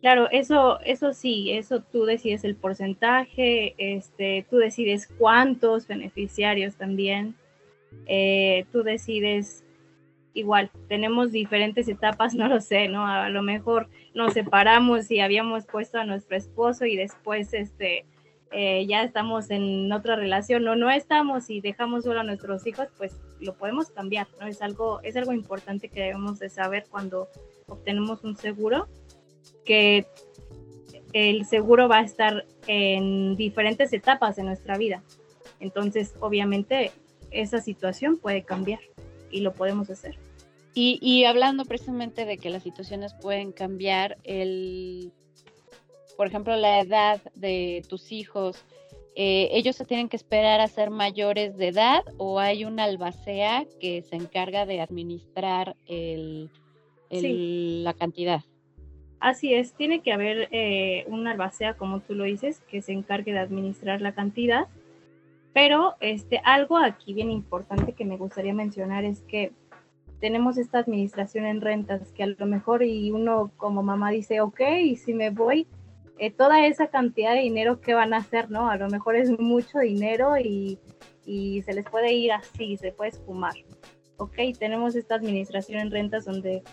claro, 0.06 0.30
eso, 0.30 0.80
eso 0.82 1.14
sí, 1.14 1.50
eso 1.50 1.80
tú 1.82 2.06
decides 2.06 2.44
el 2.44 2.56
porcentaje, 2.56 3.74
este, 3.80 4.46
tú 4.52 4.58
decides 4.58 5.08
cuántos 5.18 5.88
beneficiarios 5.88 6.76
también, 6.76 7.34
eh, 8.06 8.68
tú 8.72 8.84
decides 8.84 9.64
igual, 10.36 10.70
tenemos 10.90 11.32
diferentes 11.32 11.88
etapas, 11.88 12.36
no 12.36 12.48
lo 12.48 12.62
sé, 12.62 12.88
¿no? 12.88 13.08
A 13.08 13.30
lo 13.30 13.42
mejor 13.42 13.90
nos 14.14 14.34
separamos 14.34 15.10
y 15.10 15.22
habíamos 15.22 15.66
puesto 15.66 15.98
a 15.98 16.06
nuestro 16.06 16.38
esposo 16.38 16.86
y 16.86 16.96
después, 16.96 17.52
este, 17.56 18.06
eh, 18.52 18.86
ya 18.86 19.02
estamos 19.02 19.50
en 19.50 19.92
otra 19.92 20.16
relación 20.16 20.68
o 20.68 20.76
no 20.76 20.92
estamos 20.92 21.50
y 21.50 21.62
dejamos 21.62 22.04
solo 22.04 22.20
a 22.20 22.24
nuestros 22.24 22.68
hijos, 22.68 22.90
pues 23.00 23.20
lo 23.40 23.56
podemos 23.56 23.90
cambiar, 23.90 24.28
¿no? 24.40 24.46
Es 24.46 24.62
algo, 24.62 25.02
es 25.02 25.18
algo 25.18 25.34
importante 25.34 25.90
que 25.90 26.02
debemos 26.02 26.38
de 26.38 26.50
saber 26.50 26.86
cuando 26.92 27.28
obtenemos 27.68 28.24
un 28.24 28.38
seguro, 28.38 28.88
que 29.66 30.06
el 31.14 31.46
seguro 31.46 31.88
va 31.88 32.00
a 32.00 32.04
estar 32.04 32.46
en 32.68 33.36
diferentes 33.36 33.94
etapas 33.94 34.36
de 34.36 34.44
nuestra 34.44 34.78
vida. 34.78 35.04
Entonces, 35.60 36.14
obviamente, 36.20 36.92
esa 37.32 37.62
situación 37.62 38.18
puede 38.18 38.44
cambiar 38.44 38.80
y 39.32 39.42
lo 39.42 39.54
podemos 39.54 39.90
hacer. 39.90 40.18
Y, 40.74 41.00
y 41.02 41.26
hablando 41.26 41.66
precisamente 41.66 42.26
de 42.26 42.38
que 42.38 42.50
las 42.50 42.64
situaciones 42.64 43.14
pueden 43.14 43.54
cambiar, 43.54 44.18
el 44.24 45.14
por 46.16 46.28
ejemplo, 46.28 46.56
la 46.56 46.80
edad 46.80 47.22
de 47.36 47.84
tus 47.90 48.12
hijos, 48.12 48.64
eh, 49.16 49.50
¿ellos 49.52 49.76
se 49.76 49.86
tienen 49.86 50.10
que 50.10 50.18
esperar 50.18 50.60
a 50.60 50.68
ser 50.68 50.90
mayores 50.90 51.58
de 51.58 51.70
edad 51.70 52.04
o 52.18 52.40
hay 52.40 52.66
una 52.66 52.84
albacea 52.84 53.66
que 53.80 54.02
se 54.02 54.16
encarga 54.16 54.66
de 54.66 54.82
administrar 54.82 55.76
el, 55.88 56.50
la 57.10 57.94
cantidad? 57.94 58.42
Así 59.20 59.54
es, 59.54 59.74
tiene 59.74 60.02
que 60.02 60.14
haber 60.14 60.50
eh, 60.52 61.06
una 61.08 61.32
albacea, 61.32 61.76
como 61.76 62.02
tú 62.02 62.14
lo 62.16 62.26
dices, 62.26 62.62
que 62.70 62.82
se 62.82 62.92
encargue 62.92 63.32
de 63.34 63.40
administrar 63.40 64.02
la 64.02 64.14
cantidad. 64.14 64.68
Pero 65.54 65.96
este, 66.02 66.42
algo 66.44 66.78
aquí 66.78 67.14
bien 67.14 67.32
importante 67.32 67.94
que 67.94 68.06
me 68.06 68.18
gustaría 68.18 68.54
mencionar 68.54 69.06
es 69.06 69.22
que 69.22 69.54
tenemos 70.20 70.58
esta 70.58 70.80
administración 70.80 71.46
en 71.46 71.62
rentas 71.62 72.12
que 72.12 72.24
a 72.24 72.28
lo 72.28 72.46
mejor 72.46 72.84
y 72.84 73.12
uno 73.12 73.52
como 73.58 73.84
mamá 73.84 74.12
dice, 74.12 74.42
ok, 74.42 74.60
y 74.82 74.96
si 74.98 75.14
me 75.14 75.30
voy, 75.30 75.68
eh, 76.18 76.32
toda 76.32 76.66
esa 76.66 76.88
cantidad 76.88 77.34
de 77.34 77.42
dinero 77.42 77.82
que 77.82 77.94
van 77.94 78.14
a 78.14 78.18
hacer, 78.18 78.50
¿no? 78.50 78.70
A 78.70 78.78
lo 78.78 78.90
mejor 78.90 79.16
es 79.16 79.38
mucho 79.40 79.80
dinero 79.80 80.38
y, 80.38 80.80
y 81.26 81.62
se 81.64 81.74
les 81.74 81.86
puede 81.86 82.14
ir 82.14 82.32
así, 82.32 82.78
se 82.78 82.92
puede 82.92 83.12
esfumar. 83.12 83.54
Ok, 84.18 84.36
tenemos 84.58 84.96
esta 84.96 85.16
administración 85.16 85.80
en 85.80 85.92
rentas 85.92 86.26
donde 86.26 86.64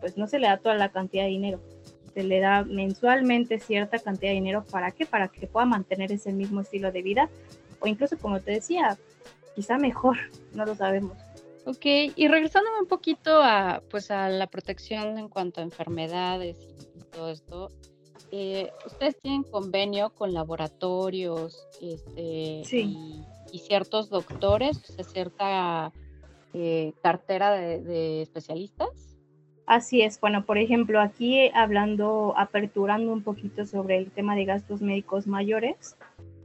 pues 0.00 0.16
no 0.16 0.26
se 0.26 0.38
le 0.38 0.46
da 0.46 0.58
toda 0.58 0.76
la 0.76 0.90
cantidad 0.90 1.24
de 1.24 1.30
dinero, 1.30 1.60
se 2.16 2.22
le 2.22 2.40
da 2.40 2.64
mensualmente 2.64 3.60
cierta 3.60 3.98
cantidad 3.98 4.30
de 4.30 4.36
dinero, 4.36 4.64
¿para 4.70 4.90
qué? 4.90 5.04
Para 5.04 5.28
que 5.28 5.46
pueda 5.46 5.66
mantener 5.66 6.10
ese 6.10 6.32
mismo 6.32 6.62
estilo 6.62 6.90
de 6.90 7.02
vida 7.02 7.28
o 7.78 7.86
incluso 7.86 8.16
como 8.16 8.40
te 8.40 8.52
decía, 8.52 8.96
quizá 9.54 9.76
mejor, 9.76 10.16
no 10.54 10.64
lo 10.64 10.74
sabemos. 10.74 11.12
Ok, 11.66 11.84
y 12.16 12.26
regresándome 12.28 12.80
un 12.80 12.86
poquito 12.86 13.42
a 13.42 13.82
pues 13.90 14.10
a 14.10 14.30
la 14.30 14.46
protección 14.46 15.18
en 15.18 15.28
cuanto 15.28 15.60
a 15.60 15.64
enfermedades 15.64 16.56
y 16.96 17.02
todo 17.14 17.30
esto, 17.30 17.70
eh, 18.32 18.70
ustedes 18.86 19.18
tienen 19.20 19.42
convenio 19.42 20.08
con 20.08 20.32
laboratorios 20.32 21.68
este, 21.82 22.62
y, 22.72 23.58
ciertos 23.58 24.08
doctores, 24.08 24.78
cierta 25.12 25.92
eh, 26.54 26.94
cartera 27.02 27.50
de, 27.50 28.22
especialistas. 28.22 29.15
Así 29.66 30.02
es, 30.02 30.20
bueno, 30.20 30.44
por 30.44 30.58
ejemplo, 30.58 31.00
aquí 31.00 31.50
hablando, 31.52 32.34
aperturando 32.36 33.12
un 33.12 33.22
poquito 33.22 33.66
sobre 33.66 33.98
el 33.98 34.10
tema 34.10 34.36
de 34.36 34.44
gastos 34.44 34.80
médicos 34.80 35.26
mayores, 35.26 35.96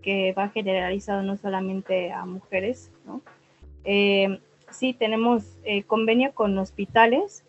que 0.01 0.33
va 0.33 0.49
generalizado 0.49 1.21
no 1.21 1.37
solamente 1.37 2.11
a 2.11 2.25
mujeres, 2.25 2.91
¿no? 3.05 3.21
Eh, 3.83 4.39
sí, 4.71 4.93
tenemos 4.93 5.43
convenio 5.87 6.33
con 6.33 6.57
hospitales 6.57 7.43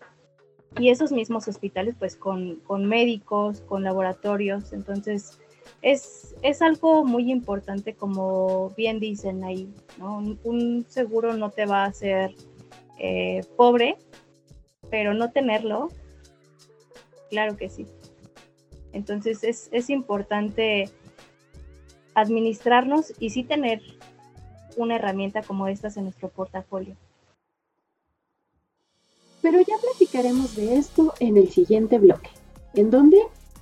y 0.79 0.89
esos 0.91 1.13
mismos 1.13 1.49
hospitales 1.49 1.95
pues 1.99 2.17
con, 2.17 2.61
médicos, 2.87 3.61
con 3.63 3.83
laboratorios, 3.83 4.73
entonces 4.73 5.39
es, 5.83 6.35
es, 6.43 6.63
algo 6.63 7.05
muy 7.05 7.31
importante 7.31 7.95
como 7.95 8.71
bien 8.71 9.01
dicen 9.01 9.45
ahí, 9.45 9.69
¿no? 9.99 10.23
Un, 10.45 10.85
seguro 10.89 11.35
no 11.35 11.51
te 11.51 11.67
va 11.67 11.85
a 11.85 11.89
hacer 11.89 12.35
eh, 12.99 13.43
pobre, 13.57 13.97
pero 14.93 15.15
no 15.15 15.31
tenerlo, 15.31 15.89
claro 17.31 17.57
que 17.57 17.71
sí. 17.71 17.87
Entonces 18.93 19.43
es, 19.43 19.71
es 19.73 19.89
importante 19.89 20.91
administrarnos 22.15 23.15
y 23.19 23.31
sí 23.31 23.43
tener 23.43 23.81
una 24.77 24.97
herramienta 24.97 25.43
como 25.43 25.67
estas 25.67 25.97
en 25.97 26.05
nuestro 26.05 26.29
portafolio. 26.29 26.95
Pero 29.41 29.61
ya 29.61 29.77
platicaremos 29.81 30.57
de 30.57 30.77
esto 30.77 31.15
en 31.21 31.39
el 31.39 31.51
siguiente 31.51 31.99
bloque. 31.99 32.29
¿En 32.75 32.91
dónde? 32.91 33.17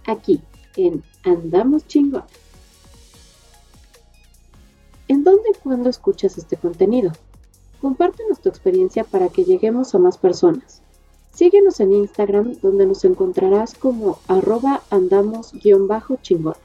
Aquí, 0.08 0.40
en 0.76 1.04
Andamos 1.22 1.86
Chingón. 1.86 2.24
¿En 5.06 5.22
dónde 5.22 5.50
y 5.54 5.58
cuándo 5.60 5.90
escuchas 5.90 6.38
este 6.38 6.56
contenido? 6.56 7.12
Compártenos 7.80 8.40
tu 8.40 8.48
experiencia 8.48 9.04
para 9.04 9.28
que 9.28 9.44
lleguemos 9.44 9.94
a 9.94 9.98
más 9.98 10.18
personas. 10.18 10.82
Síguenos 11.32 11.80
en 11.80 11.92
Instagram 11.92 12.56
donde 12.60 12.86
nos 12.86 13.04
encontrarás 13.04 13.74
como 13.74 14.18
arroba 14.28 14.82
andamos-chingonas. 14.90 16.58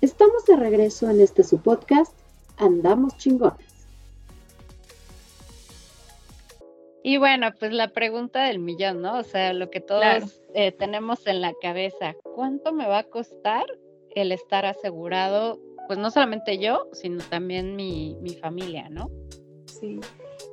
Estamos 0.00 0.44
de 0.46 0.56
regreso 0.56 1.08
en 1.08 1.20
este 1.20 1.44
su 1.44 1.58
podcast, 1.62 2.12
Andamos 2.56 3.16
Chingonas. 3.16 3.72
Y 7.04 7.16
bueno, 7.18 7.48
pues 7.58 7.72
la 7.72 7.88
pregunta 7.88 8.44
del 8.44 8.58
millón, 8.58 9.00
¿no? 9.00 9.18
O 9.18 9.22
sea, 9.22 9.52
lo 9.52 9.70
que 9.70 9.80
todos 9.80 10.40
eh, 10.54 10.72
tenemos 10.72 11.26
en 11.26 11.40
la 11.40 11.52
cabeza, 11.60 12.14
¿cuánto 12.34 12.72
me 12.72 12.86
va 12.86 12.98
a 12.98 13.04
costar 13.04 13.64
el 14.14 14.32
estar 14.32 14.66
asegurado? 14.66 15.58
Pues 15.86 15.98
no 15.98 16.10
solamente 16.10 16.58
yo, 16.58 16.88
sino 16.92 17.22
también 17.24 17.74
mi, 17.74 18.16
mi 18.20 18.34
familia, 18.34 18.88
¿no? 18.88 19.10
Sí, 19.66 20.00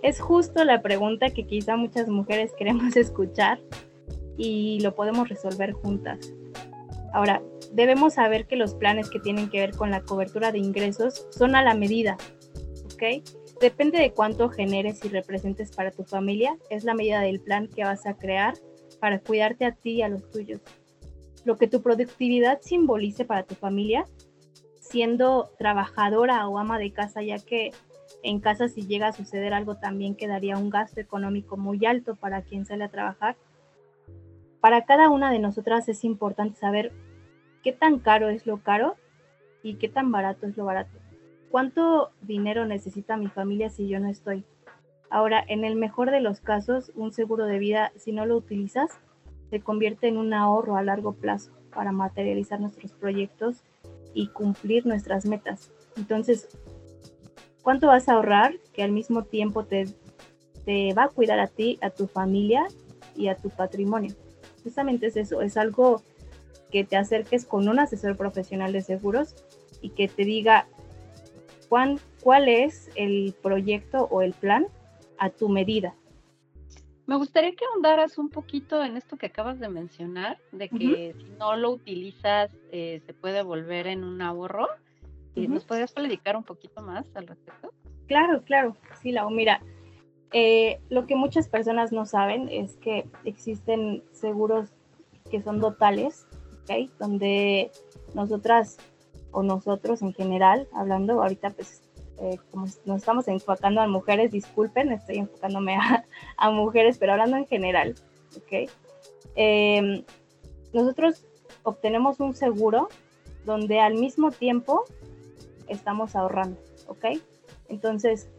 es 0.01 0.19
justo 0.19 0.63
la 0.63 0.81
pregunta 0.81 1.29
que 1.29 1.45
quizá 1.45 1.75
muchas 1.75 2.07
mujeres 2.07 2.53
queremos 2.57 2.95
escuchar 2.97 3.59
y 4.37 4.79
lo 4.81 4.95
podemos 4.95 5.27
resolver 5.29 5.73
juntas. 5.73 6.33
Ahora, 7.13 7.41
debemos 7.73 8.13
saber 8.13 8.47
que 8.47 8.55
los 8.55 8.73
planes 8.73 9.09
que 9.09 9.19
tienen 9.19 9.49
que 9.49 9.59
ver 9.59 9.75
con 9.75 9.91
la 9.91 10.01
cobertura 10.01 10.51
de 10.51 10.59
ingresos 10.59 11.27
son 11.31 11.55
a 11.55 11.63
la 11.63 11.73
medida, 11.73 12.17
¿ok? 12.93 13.23
Depende 13.59 13.99
de 13.99 14.13
cuánto 14.13 14.49
generes 14.49 15.03
y 15.03 15.09
representes 15.09 15.71
para 15.75 15.91
tu 15.91 16.03
familia, 16.03 16.57
es 16.69 16.83
la 16.83 16.93
medida 16.93 17.19
del 17.21 17.41
plan 17.41 17.67
que 17.67 17.83
vas 17.83 18.05
a 18.05 18.15
crear 18.15 18.53
para 18.99 19.19
cuidarte 19.19 19.65
a 19.65 19.73
ti 19.73 19.91
y 19.95 20.01
a 20.01 20.09
los 20.09 20.29
tuyos. 20.31 20.61
Lo 21.43 21.57
que 21.57 21.67
tu 21.67 21.81
productividad 21.81 22.61
simbolice 22.61 23.25
para 23.25 23.43
tu 23.43 23.55
familia, 23.55 24.05
siendo 24.79 25.51
trabajadora 25.57 26.47
o 26.47 26.57
ama 26.57 26.79
de 26.79 26.91
casa, 26.91 27.21
ya 27.21 27.39
que 27.39 27.71
en 28.23 28.39
casa 28.39 28.67
si 28.67 28.85
llega 28.85 29.07
a 29.07 29.13
suceder 29.13 29.53
algo 29.53 29.75
también 29.75 30.15
quedaría 30.15 30.57
un 30.57 30.69
gasto 30.69 30.99
económico 30.99 31.57
muy 31.57 31.85
alto 31.85 32.15
para 32.15 32.41
quien 32.41 32.65
sale 32.65 32.83
a 32.83 32.89
trabajar. 32.89 33.35
Para 34.59 34.85
cada 34.85 35.09
una 35.09 35.31
de 35.31 35.39
nosotras 35.39 35.87
es 35.87 36.03
importante 36.03 36.59
saber 36.59 36.91
qué 37.63 37.71
tan 37.71 37.99
caro 37.99 38.29
es 38.29 38.45
lo 38.45 38.57
caro 38.57 38.95
y 39.63 39.75
qué 39.75 39.87
tan 39.87 40.11
barato 40.11 40.47
es 40.47 40.57
lo 40.57 40.65
barato. 40.65 40.97
¿Cuánto 41.49 42.11
dinero 42.21 42.65
necesita 42.65 43.17
mi 43.17 43.27
familia 43.27 43.69
si 43.69 43.87
yo 43.87 43.99
no 43.99 44.09
estoy? 44.09 44.43
Ahora, 45.09 45.43
en 45.47 45.65
el 45.65 45.75
mejor 45.75 46.11
de 46.11 46.21
los 46.21 46.39
casos, 46.39 46.91
un 46.95 47.11
seguro 47.11 47.45
de 47.45 47.57
vida, 47.57 47.91
si 47.95 48.11
no 48.11 48.25
lo 48.25 48.37
utilizas, 48.37 48.99
se 49.49 49.59
convierte 49.59 50.07
en 50.07 50.17
un 50.17 50.33
ahorro 50.33 50.75
a 50.75 50.83
largo 50.83 51.13
plazo. 51.13 51.51
para 51.73 51.91
materializar 51.91 52.59
nuestros 52.59 52.93
proyectos 52.93 53.61
y 54.15 54.29
cumplir 54.29 54.87
nuestras 54.87 55.27
metas. 55.27 55.71
Entonces, 55.97 56.49
¿cuánto 57.61 57.87
vas 57.87 58.09
a 58.09 58.13
ahorrar 58.13 58.55
que 58.73 58.83
al 58.83 58.91
mismo 58.91 59.23
tiempo 59.23 59.65
te, 59.65 59.87
te 60.65 60.93
va 60.93 61.05
a 61.05 61.09
cuidar 61.09 61.39
a 61.39 61.47
ti, 61.47 61.77
a 61.81 61.89
tu 61.89 62.07
familia 62.07 62.67
y 63.15 63.27
a 63.27 63.35
tu 63.35 63.49
patrimonio? 63.49 64.13
Justamente 64.63 65.07
es 65.07 65.17
eso, 65.17 65.41
es 65.41 65.57
algo 65.57 66.01
que 66.71 66.83
te 66.83 66.97
acerques 66.97 67.45
con 67.45 67.67
un 67.67 67.79
asesor 67.79 68.15
profesional 68.15 68.71
de 68.73 68.81
seguros 68.81 69.35
y 69.81 69.89
que 69.89 70.07
te 70.07 70.23
diga 70.23 70.67
cuán, 71.67 71.99
cuál 72.21 72.49
es 72.49 72.89
el 72.95 73.33
proyecto 73.41 74.07
o 74.11 74.21
el 74.21 74.33
plan 74.33 74.67
a 75.17 75.29
tu 75.29 75.49
medida. 75.49 75.95
Me 77.09 77.15
gustaría 77.15 77.55
que 77.55 77.65
ahondaras 77.65 78.19
un 78.19 78.29
poquito 78.29 78.83
en 78.83 78.95
esto 78.95 79.17
que 79.17 79.25
acabas 79.25 79.59
de 79.59 79.67
mencionar, 79.67 80.37
de 80.51 80.69
que 80.69 81.15
si 81.17 81.23
no 81.39 81.55
lo 81.55 81.71
utilizas 81.71 82.51
eh, 82.71 83.01
se 83.03 83.13
puede 83.15 83.41
volver 83.41 83.87
en 83.87 84.03
un 84.03 84.21
ahorro. 84.21 84.67
¿Y 85.35 85.47
¿Nos 85.47 85.65
podrías 85.65 85.91
platicar 85.91 86.35
un 86.35 86.43
poquito 86.43 86.81
más 86.81 87.05
al 87.15 87.27
respecto? 87.27 87.71
Claro, 88.07 88.41
claro. 88.43 88.75
Sí, 89.01 89.11
Lau, 89.11 89.29
mira, 89.29 89.61
eh, 90.31 90.79
lo 90.89 91.05
que 91.05 91.15
muchas 91.15 91.47
personas 91.47 91.91
no 91.91 92.05
saben 92.05 92.49
es 92.49 92.75
que 92.77 93.05
existen 93.23 94.03
seguros 94.11 94.69
que 95.29 95.41
son 95.41 95.59
totales, 95.59 96.27
¿ok? 96.63 96.89
Donde 96.99 97.71
nosotras 98.13 98.77
o 99.31 99.43
nosotros 99.43 100.01
en 100.01 100.13
general, 100.13 100.67
hablando 100.73 101.21
ahorita 101.21 101.51
pues 101.51 101.83
eh, 102.21 102.37
como 102.51 102.65
nos 102.85 102.97
estamos 102.97 103.27
enfocando 103.27 103.79
a 103.79 103.87
mujeres, 103.87 104.31
disculpen, 104.31 104.91
estoy 104.91 105.19
enfocándome 105.19 105.77
a, 106.37 106.51
mujeres, 106.51 106.97
pero 106.97 107.13
hablando 107.13 107.37
en 107.37 107.47
general, 107.47 107.95
¿ok? 108.35 108.69
Em, 109.35 110.03
nosotros 110.73 111.25
obtenemos 111.63 112.19
un 112.19 112.33
seguro 112.33 112.89
donde 113.45 113.79
al 113.79 113.95
mismo 113.95 114.31
tiempo 114.31 114.83
estamos 115.69 116.15
ahorrando, 116.15 116.59
¿ok? 116.87 117.05
Entonces, 117.67 118.29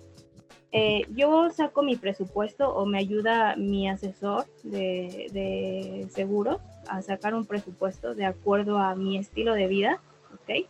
eh, 0.73 1.03
yo 1.15 1.51
saco 1.51 1.83
mi 1.83 1.97
presupuesto 1.97 2.73
o 2.75 2.87
me 2.87 2.99
ayuda 2.99 3.57
mi 3.57 3.89
asesor 3.89 4.47
de, 4.63 5.29
de 5.33 6.07
seguros 6.11 6.61
a 6.89 7.03
sacar 7.03 7.35
un 7.35 7.45
presupuesto 7.45 8.15
de 8.15 8.25
acuerdo 8.25 8.79
a 8.79 8.95
mi 8.95 9.19
estilo 9.19 9.55
de 9.55 9.67
vida, 9.67 10.01
¿ok? 10.35 10.67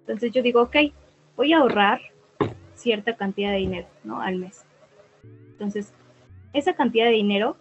Entonces 0.00 0.32
yo 0.32 0.42
digo, 0.42 0.62
ok, 0.62 0.76
voy 1.36 1.52
a 1.52 1.58
ahorrar 1.58 2.00
cierta 2.74 3.16
cantidad 3.16 3.50
de 3.50 3.58
dinero, 3.58 3.86
¿no? 4.04 4.20
Al 4.20 4.36
mes. 4.36 4.64
Entonces, 5.52 5.92
esa 6.52 6.74
cantidad 6.74 7.04
de 7.06 7.12
dinero 7.12 7.56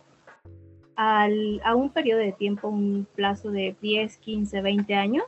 al, 0.95 1.61
a 1.63 1.75
un 1.75 1.89
periodo 1.91 2.19
de 2.19 2.31
tiempo, 2.31 2.69
un 2.69 3.07
plazo 3.15 3.51
de 3.51 3.75
10, 3.81 4.17
15, 4.17 4.61
20 4.61 4.95
años, 4.95 5.25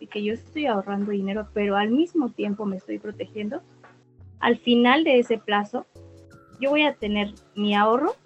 y 0.00 0.06
que 0.06 0.24
yo 0.24 0.32
estoy 0.32 0.66
ahorrando 0.66 1.12
dinero, 1.12 1.48
pero 1.54 1.76
al 1.76 1.90
mismo 1.90 2.30
tiempo 2.30 2.64
me 2.64 2.76
estoy 2.76 2.98
protegiendo, 2.98 3.62
al 4.40 4.58
final 4.58 5.04
de 5.04 5.18
ese 5.18 5.38
plazo, 5.38 5.86
yo 6.60 6.70
voy 6.70 6.82
a 6.82 6.94
tener 6.94 7.32
mi 7.54 7.74
ahorro 7.74 8.16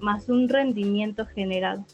más 0.00 0.28
un 0.28 0.48
rendimiento 0.48 1.26
generado. 1.26 1.84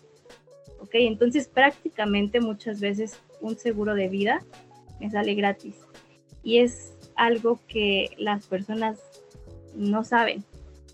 ¿Ok? 0.80 0.90
Entonces 0.92 1.48
prácticamente 1.48 2.40
muchas 2.40 2.80
veces 2.80 3.20
un 3.40 3.56
seguro 3.56 3.94
de 3.94 4.08
vida 4.08 4.42
me 5.00 5.10
sale 5.10 5.34
gratis. 5.34 5.76
Y 6.42 6.58
es 6.58 6.94
algo 7.16 7.58
que 7.66 8.10
las 8.18 8.46
personas 8.46 8.98
no 9.74 10.04
saben. 10.04 10.44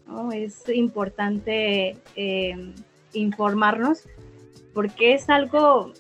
¿no? 0.07 0.33
Es 0.33 0.69
importante 0.69 1.97
eh, 2.15 2.73
informarnos 3.13 4.03
porque 4.75 5.15
es 5.15 5.29
algo 5.31 5.93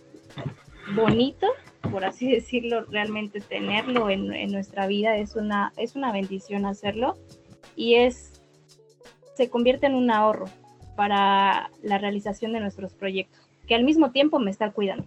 bonito, 0.94 1.46
por 1.90 2.04
así 2.04 2.30
decirlo, 2.30 2.84
realmente 2.84 3.40
tenerlo 3.40 4.10
en, 4.10 4.32
en, 4.32 4.50
nuestra 4.52 4.86
vida 4.86 5.16
es 5.16 5.36
una, 5.36 5.72
es 5.76 5.96
una 5.96 6.12
bendición 6.12 6.66
hacerlo 6.66 7.16
y 7.74 7.94
es, 7.96 8.42
se 9.34 9.50
convierte 9.50 9.86
en 9.86 9.94
un 9.94 10.10
ahorro 10.10 10.46
para 10.96 11.70
la 11.82 11.98
realización 11.98 12.52
de 12.52 12.60
nuestros 12.60 12.94
proyectos, 12.94 13.48
que 13.66 13.74
al 13.74 13.84
mismo 13.84 14.10
tiempo 14.10 14.38
me 14.38 14.50
está 14.50 14.72
cuidando. 14.72 15.06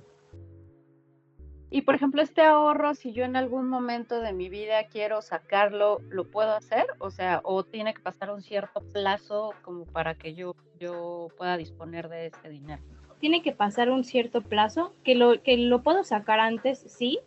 Y 1.71 1.83
por 1.83 1.93
ejemplo, 1.93 2.21
este 2.21 2.41
ahorro, 2.41 2.95
si 2.95 3.13
yo 3.13 3.23
en 3.25 3.35
algún 3.35 3.69
momento 3.69 4.21
de 4.21 4.33
mi 4.33 4.49
vida 4.49 4.85
quiero 4.85 5.21
sacarlo, 5.21 5.99
¿lo 6.09 6.25
puedo 6.25 6.51
hacer? 6.51 6.87
O 6.97 7.11
sea, 7.11 7.41
o 7.43 7.63
tiene 7.63 7.93
que 7.93 8.01
pasar 8.01 8.31
un 8.31 8.41
cierto 8.41 8.81
plazo 8.91 9.53
como 9.61 9.85
para 9.85 10.15
que 10.15 10.33
yo, 10.33 10.55
yo 10.79 11.27
pueda 11.37 11.57
disponer 11.57 12.09
de 12.09 12.27
ese 12.27 12.49
dinero. 12.49 12.81
Tiene 13.19 13.41
que 13.41 13.51
pasar 13.51 13.89
un 13.89 14.03
cierto 14.03 14.41
plazo, 14.41 14.93
que 15.03 15.15
lo, 15.15 15.41
que 15.41 15.57
lo 15.57 15.81
puedo 15.83 16.03
sacar 16.03 16.39
antes, 16.39 16.79
sí, 16.79 17.19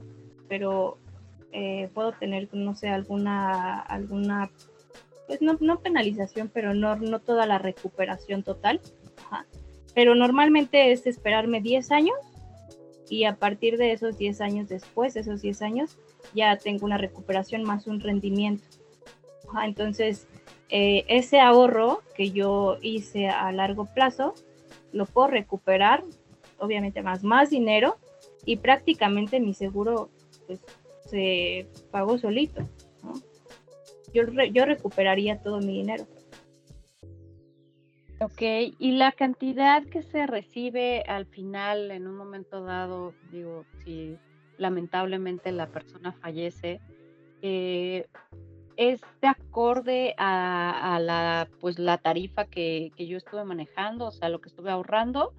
pero 0.49 0.99
eh, 1.53 1.91
puedo 1.93 2.13
tener, 2.13 2.49
no 2.53 2.75
sé, 2.75 2.89
alguna, 2.89 3.79
alguna 3.81 4.51
pues 5.27 5.41
no, 5.41 5.57
no 5.61 5.81
penalización, 5.81 6.51
pero 6.53 6.75
no, 6.75 6.97
no 6.97 7.21
toda 7.21 7.47
la 7.47 7.59
recuperación 7.59 8.43
total. 8.43 8.81
Pero 9.95 10.15
normalmente 10.15 10.93
es 10.93 11.07
esperarme 11.07 11.61
10 11.61 11.91
años 11.93 12.17
y 13.09 13.25
a 13.25 13.37
partir 13.37 13.77
de 13.77 13.93
esos 13.93 14.17
10 14.17 14.41
años 14.41 14.69
después, 14.69 15.17
esos 15.17 15.43
10 15.43 15.63
años, 15.63 15.99
ya 16.35 16.57
tengo 16.57 16.87
una 16.87 16.99
recuperación 16.99 17.63
más 17.63 17.87
un 17.87 18.01
rendimiento. 18.01 18.65
entonces, 19.65 20.27
eh, 20.71 21.05
ese 21.09 21.41
ahorro 21.41 22.03
que 22.17 22.31
yo 22.31 22.79
hice 22.81 23.29
a 23.29 23.53
largo 23.53 23.85
plazo, 23.85 24.35
lo 24.93 25.07
puedo 25.07 25.29
recuperar, 25.29 26.03
obviamente 26.59 27.03
más, 27.03 27.25
más 27.25 27.51
dinero 27.51 27.97
y 28.45 28.57
prácticamente 28.57 29.41
mi 29.41 29.55
seguro 29.55 30.11
pues, 30.47 30.65
se 31.07 31.67
pagó 31.91 32.19
solito. 32.19 32.63
Yo, 34.13 34.25
yo 34.53 34.65
recuperaría 34.67 35.41
todo 35.43 35.59
mi 35.59 35.79
dinero. 35.79 36.07
Ok, 38.21 38.43
y 38.79 38.93
la 38.93 39.11
cantidad 39.11 39.83
que 39.85 40.03
se 40.03 40.27
recibe 40.27 41.03
al 41.09 41.27
final, 41.27 41.91
en 41.91 42.07
un 42.07 42.17
momento 42.17 42.63
dado, 42.63 43.15
digo, 43.33 43.65
si 43.85 44.17
lamentablemente 44.59 45.51
la 45.51 45.67
persona 45.67 46.13
fallece, 46.13 46.81
eh, 47.41 48.07
es 48.77 49.01
de 49.21 49.29
acorde 49.29 50.15
a, 50.19 50.99
la 51.01 51.49
pues 51.61 51.79
la 51.79 51.99
tarifa 51.99 52.45
que, 52.45 52.93
que, 52.97 53.07
yo 53.07 53.17
estuve 53.17 53.45
manejando, 53.45 54.07
o 54.07 54.11
sea, 54.13 54.29
lo 54.29 54.41
que 54.41 54.49
estuve 54.49 54.71
ahorrando, 54.71 55.33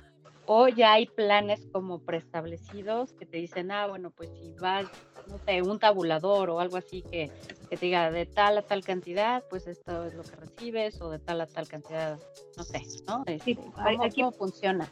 o 0.45 0.67
ya 0.67 0.93
hay 0.93 1.05
planes 1.05 1.65
como 1.71 1.99
preestablecidos 1.99 3.13
que 3.13 3.25
te 3.25 3.37
dicen, 3.37 3.71
ah, 3.71 3.87
bueno, 3.87 4.11
pues 4.11 4.29
si 4.31 4.53
vas, 4.59 4.87
no 5.27 5.37
sé, 5.39 5.61
un 5.61 5.79
tabulador 5.79 6.49
o 6.49 6.59
algo 6.59 6.77
así 6.77 7.01
que, 7.01 7.31
que 7.69 7.77
te 7.77 7.85
diga 7.85 8.11
de 8.11 8.25
tal 8.25 8.57
a 8.57 8.61
tal 8.61 8.83
cantidad, 8.83 9.43
pues 9.49 9.67
esto 9.67 10.05
es 10.05 10.13
lo 10.13 10.23
que 10.23 10.35
recibes, 10.35 11.01
o 11.01 11.09
de 11.09 11.19
tal 11.19 11.41
a 11.41 11.47
tal 11.47 11.67
cantidad, 11.67 12.19
no 12.57 12.63
sé, 12.63 12.81
¿no? 13.07 13.23
sí, 13.43 13.51
este, 13.51 14.11
¿cómo, 14.15 14.31
funciona? 14.31 14.91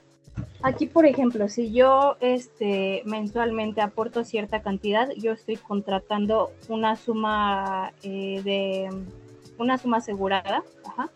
Aquí, 0.63 0.85
por 0.85 1.07
ejemplo, 1.07 1.49
si 1.49 1.71
yo 1.71 2.17
este, 2.19 3.01
mensualmente 3.05 3.81
aporto 3.81 4.23
cierta 4.23 4.61
cantidad, 4.61 5.09
yo 5.17 5.31
estoy 5.31 5.55
contratando 5.55 6.51
una 6.69 6.95
suma 6.95 7.93
eh, 8.03 8.41
de 8.43 8.89
una 9.57 9.79
suma 9.79 9.97
asegurada, 9.97 10.63
ajá. 10.85 11.09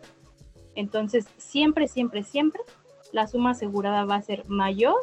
Entonces, 0.74 1.28
siempre, 1.38 1.88
siempre, 1.88 2.24
siempre 2.24 2.62
la 3.12 3.28
suma 3.28 3.52
asegurada 3.52 4.04
va 4.04 4.16
a 4.16 4.22
ser 4.22 4.46
mayor 4.48 4.96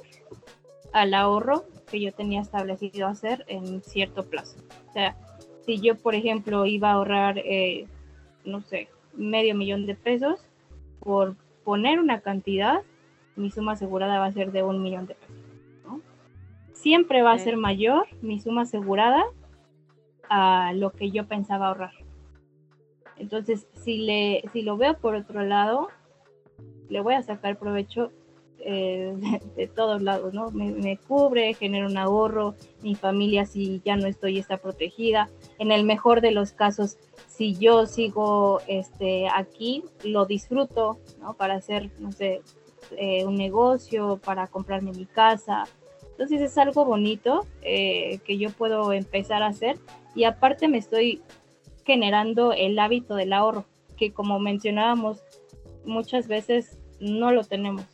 al 0.92 1.14
ahorro 1.14 1.64
que 1.90 2.00
yo 2.00 2.12
tenía 2.12 2.40
establecido 2.40 3.06
hacer 3.06 3.44
en 3.46 3.82
cierto 3.82 4.24
plazo. 4.24 4.56
O 4.88 4.92
sea, 4.92 5.16
si 5.64 5.80
yo, 5.80 5.94
por 5.94 6.14
ejemplo, 6.14 6.66
iba 6.66 6.90
a 6.90 6.94
ahorrar, 6.94 7.38
eh, 7.38 7.86
no 8.44 8.60
sé, 8.60 8.88
medio 9.14 9.54
millón 9.54 9.86
de 9.86 9.94
pesos, 9.94 10.40
por 11.00 11.36
poner 11.64 12.00
una 12.00 12.20
cantidad, 12.20 12.82
mi 13.36 13.50
suma 13.50 13.72
asegurada 13.72 14.18
va 14.18 14.26
a 14.26 14.32
ser 14.32 14.52
de 14.52 14.62
un 14.62 14.82
millón 14.82 15.06
de 15.06 15.14
pesos. 15.14 15.36
Siempre 16.72 17.22
va 17.22 17.32
a 17.32 17.38
ser 17.38 17.56
mayor 17.56 18.08
mi 18.22 18.40
suma 18.40 18.62
asegurada 18.62 19.22
a 20.28 20.72
lo 20.74 20.90
que 20.90 21.10
yo 21.10 21.26
pensaba 21.28 21.68
ahorrar. 21.68 21.92
Entonces, 23.16 23.68
si, 23.74 23.98
le, 23.98 24.42
si 24.52 24.62
lo 24.62 24.76
veo 24.76 24.98
por 24.98 25.14
otro 25.14 25.44
lado, 25.44 25.88
le 26.88 27.00
voy 27.00 27.14
a 27.14 27.22
sacar 27.22 27.56
provecho 27.56 28.10
eh, 28.64 29.14
de, 29.56 29.66
todos 29.66 30.02
lados, 30.02 30.34
¿no? 30.34 30.50
Me, 30.50 30.96
cubre, 30.96 31.54
genera 31.54 31.86
un 31.86 31.96
ahorro, 31.96 32.54
mi 32.82 32.94
familia 32.94 33.44
si 33.44 33.80
ya 33.84 33.96
no 33.96 34.06
estoy 34.06 34.38
está 34.38 34.56
protegida. 34.56 35.28
En 35.58 35.72
el 35.72 35.84
mejor 35.84 36.20
de 36.20 36.32
los 36.32 36.52
casos, 36.52 36.96
si 37.28 37.54
yo 37.54 37.86
sigo 37.86 38.60
este, 38.66 39.28
aquí, 39.28 39.84
lo 40.04 40.26
disfruto, 40.26 40.98
¿no? 41.20 41.34
Para 41.34 41.54
hacer, 41.54 41.90
no 41.98 42.12
sé, 42.12 42.42
eh, 42.96 43.24
un 43.24 43.36
negocio, 43.36 44.20
para 44.24 44.46
comprarme 44.46 44.92
mi 44.92 45.06
casa. 45.06 45.64
Entonces 46.10 46.40
es 46.40 46.58
algo 46.58 46.84
bonito 46.84 47.46
eh, 47.62 48.18
que 48.24 48.38
yo 48.38 48.50
puedo 48.50 48.92
empezar 48.92 49.42
a 49.42 49.48
hacer 49.48 49.78
y 50.14 50.24
aparte 50.24 50.68
me 50.68 50.78
estoy 50.78 51.22
generando 51.84 52.52
el 52.52 52.78
hábito 52.78 53.14
del 53.14 53.32
ahorro, 53.32 53.64
que 53.96 54.12
como 54.12 54.38
mencionábamos, 54.38 55.22
muchas 55.84 56.28
veces 56.28 56.78
no 57.00 57.32
lo 57.32 57.44
tenemos. 57.44 57.84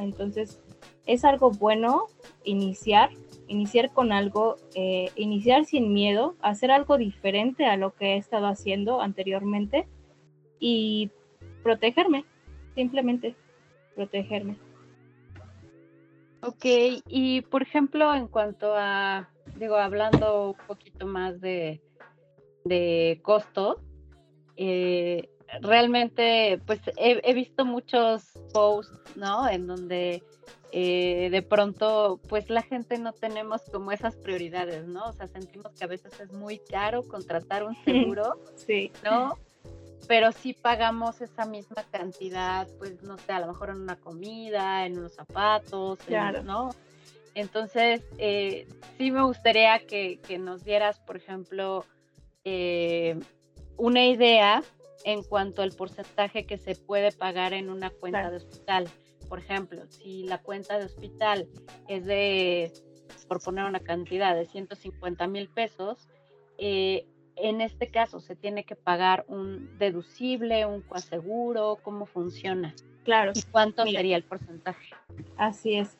Entonces, 0.00 0.60
es 1.04 1.24
algo 1.24 1.52
bueno 1.52 2.06
iniciar 2.42 3.10
iniciar 3.48 3.92
con 3.92 4.12
algo, 4.12 4.56
eh, 4.74 5.10
iniciar 5.16 5.64
sin 5.64 5.92
miedo, 5.92 6.34
hacer 6.40 6.70
algo 6.70 6.98
diferente 6.98 7.66
a 7.66 7.76
lo 7.76 7.94
que 7.94 8.14
he 8.14 8.16
estado 8.16 8.46
haciendo 8.46 9.00
anteriormente 9.00 9.86
y 10.58 11.10
protegerme, 11.62 12.24
simplemente 12.74 13.34
protegerme. 13.96 14.56
Ok, 16.42 16.64
y 17.08 17.40
por 17.40 17.62
ejemplo, 17.62 18.14
en 18.14 18.28
cuanto 18.28 18.74
a, 18.76 19.28
digo, 19.56 19.74
hablando 19.74 20.50
un 20.50 20.66
poquito 20.66 21.06
más 21.06 21.40
de, 21.40 21.80
de 22.64 23.18
costo, 23.22 23.80
eh, 24.56 25.28
realmente, 25.60 26.60
pues 26.66 26.80
he, 26.96 27.34
visto 27.34 27.64
muchos 27.64 28.24
posts, 28.52 29.16
¿no? 29.16 29.48
En 29.48 29.66
donde 29.66 30.22
eh, 30.72 31.28
de 31.30 31.42
pronto, 31.42 32.20
pues 32.28 32.48
la 32.50 32.62
gente 32.62 32.98
no 32.98 33.12
tenemos 33.12 33.62
como 33.72 33.90
esas 33.90 34.16
prioridades, 34.16 34.86
¿no? 34.86 35.08
O 35.08 35.12
sea, 35.12 35.26
sentimos 35.26 35.72
que 35.72 35.84
a 35.84 35.88
veces 35.88 36.20
es 36.20 36.32
muy 36.32 36.58
caro 36.58 37.02
contratar 37.02 37.64
un 37.64 37.74
seguro, 37.84 38.40
sí. 38.56 38.92
¿no? 39.02 39.36
Pero 40.08 40.30
sí 40.32 40.52
pagamos 40.52 41.20
esa 41.20 41.46
misma 41.46 41.82
cantidad, 41.90 42.68
pues 42.78 43.02
no 43.02 43.18
sé, 43.18 43.32
a 43.32 43.40
lo 43.40 43.48
mejor 43.48 43.70
en 43.70 43.80
una 43.80 43.96
comida, 43.96 44.86
en 44.86 44.98
unos 44.98 45.14
zapatos, 45.14 45.98
¿no? 46.44 46.70
Entonces, 47.36 48.02
eh, 48.16 48.66
sí 48.96 49.10
me 49.10 49.22
gustaría 49.22 49.78
que, 49.86 50.18
nos 50.38 50.64
dieras, 50.64 50.98
por 51.00 51.16
ejemplo, 51.16 51.84
eh, 52.44 53.20
una 53.76 54.06
idea 54.06 54.62
en 55.04 55.22
cuanto 55.22 55.60
al 55.60 55.72
porcentaje 55.72 56.46
que 56.46 56.56
se 56.56 56.74
puede 56.76 57.12
pagar 57.12 57.52
en 57.52 57.68
una 57.68 57.90
cuenta 57.90 58.30
de 58.30 58.38
hospital. 58.38 58.88
Por 59.28 59.38
ejemplo, 59.38 59.82
si 59.88 60.22
la 60.22 60.38
cuenta 60.38 60.78
de 60.78 60.86
hospital 60.86 61.46
es 61.88 62.06
de, 62.06 62.72
por 63.28 63.42
poner 63.42 63.64
una 63.64 63.80
cantidad 63.80 64.34
de 64.34 64.46
150 64.46 65.26
mil 65.26 65.48
pesos, 65.50 66.08
eh, 66.56 67.06
en 67.36 67.60
este 67.60 67.88
caso 67.88 68.20
se 68.20 68.34
tiene 68.34 68.64
que 68.64 68.76
pagar 68.76 69.24
un 69.28 69.78
deducible, 69.78 70.66
un 70.66 70.80
coaseguro, 70.80 71.78
¿cómo 71.82 72.06
funciona? 72.06 72.74
Claro. 73.04 73.32
¿Y 73.34 73.42
cuánto 73.42 73.84
sería 73.84 74.16
el 74.16 74.24
porcentaje? 74.24 74.94
Así 75.36 75.74
es. 75.74 75.96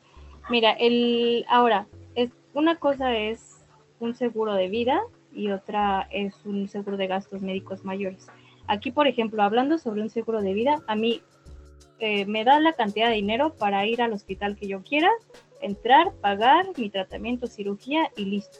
Mira, 0.49 0.71
el 0.71 1.45
ahora 1.49 1.87
es 2.15 2.31
una 2.53 2.75
cosa 2.77 3.15
es 3.15 3.65
un 3.99 4.15
seguro 4.15 4.53
de 4.53 4.67
vida 4.67 5.01
y 5.33 5.51
otra 5.51 6.07
es 6.11 6.45
un 6.45 6.67
seguro 6.67 6.97
de 6.97 7.07
gastos 7.07 7.41
médicos 7.41 7.85
mayores. 7.85 8.27
Aquí, 8.67 8.91
por 8.91 9.07
ejemplo, 9.07 9.43
hablando 9.43 9.77
sobre 9.77 10.01
un 10.01 10.09
seguro 10.09 10.41
de 10.41 10.53
vida, 10.53 10.81
a 10.87 10.95
mí 10.95 11.21
eh, 11.99 12.25
me 12.25 12.43
da 12.43 12.59
la 12.59 12.73
cantidad 12.73 13.09
de 13.09 13.15
dinero 13.15 13.55
para 13.55 13.85
ir 13.85 14.01
al 14.01 14.13
hospital 14.13 14.55
que 14.55 14.67
yo 14.67 14.83
quiera, 14.83 15.09
entrar, 15.61 16.13
pagar 16.15 16.67
mi 16.77 16.89
tratamiento, 16.89 17.47
cirugía 17.47 18.11
y 18.15 18.25
listo. 18.25 18.57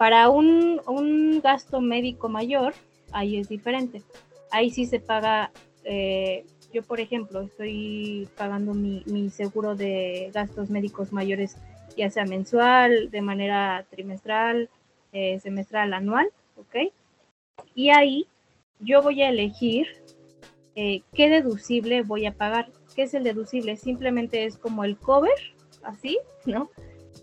Para 0.00 0.30
un, 0.30 0.80
un, 0.86 1.42
gasto 1.42 1.82
médico 1.82 2.30
mayor, 2.30 2.72
ahí 3.12 3.36
es 3.36 3.50
diferente. 3.50 4.02
Ahí 4.50 4.70
sí 4.70 4.86
se 4.86 4.98
paga, 4.98 5.52
eh, 5.84 6.46
yo 6.72 6.82
por 6.82 7.00
ejemplo, 7.00 7.42
estoy 7.42 8.26
pagando 8.34 8.72
mi, 8.72 9.02
mi 9.04 9.28
seguro 9.28 9.74
de 9.74 10.30
gastos 10.32 10.70
médicos 10.70 11.12
mayores, 11.12 11.58
ya 11.98 12.08
sea 12.08 12.24
mensual, 12.24 13.10
de 13.10 13.20
manera 13.20 13.84
trimestral, 13.90 14.70
eh, 15.12 15.38
semestral, 15.38 15.92
anual, 15.92 16.30
¿ok? 16.56 16.90
Y 17.74 17.90
ahí 17.90 18.26
yo 18.78 19.02
voy 19.02 19.20
a 19.20 19.28
elegir 19.28 19.86
eh, 20.76 21.02
qué 21.12 21.28
deducible 21.28 22.04
voy 22.04 22.24
a 22.24 22.32
pagar. 22.32 22.70
¿Qué 22.96 23.02
es 23.02 23.12
el 23.12 23.22
deducible? 23.22 23.76
Simplemente 23.76 24.46
es 24.46 24.56
como 24.56 24.82
el 24.82 24.96
cover, 24.96 25.38
así, 25.82 26.18
¿no? 26.46 26.70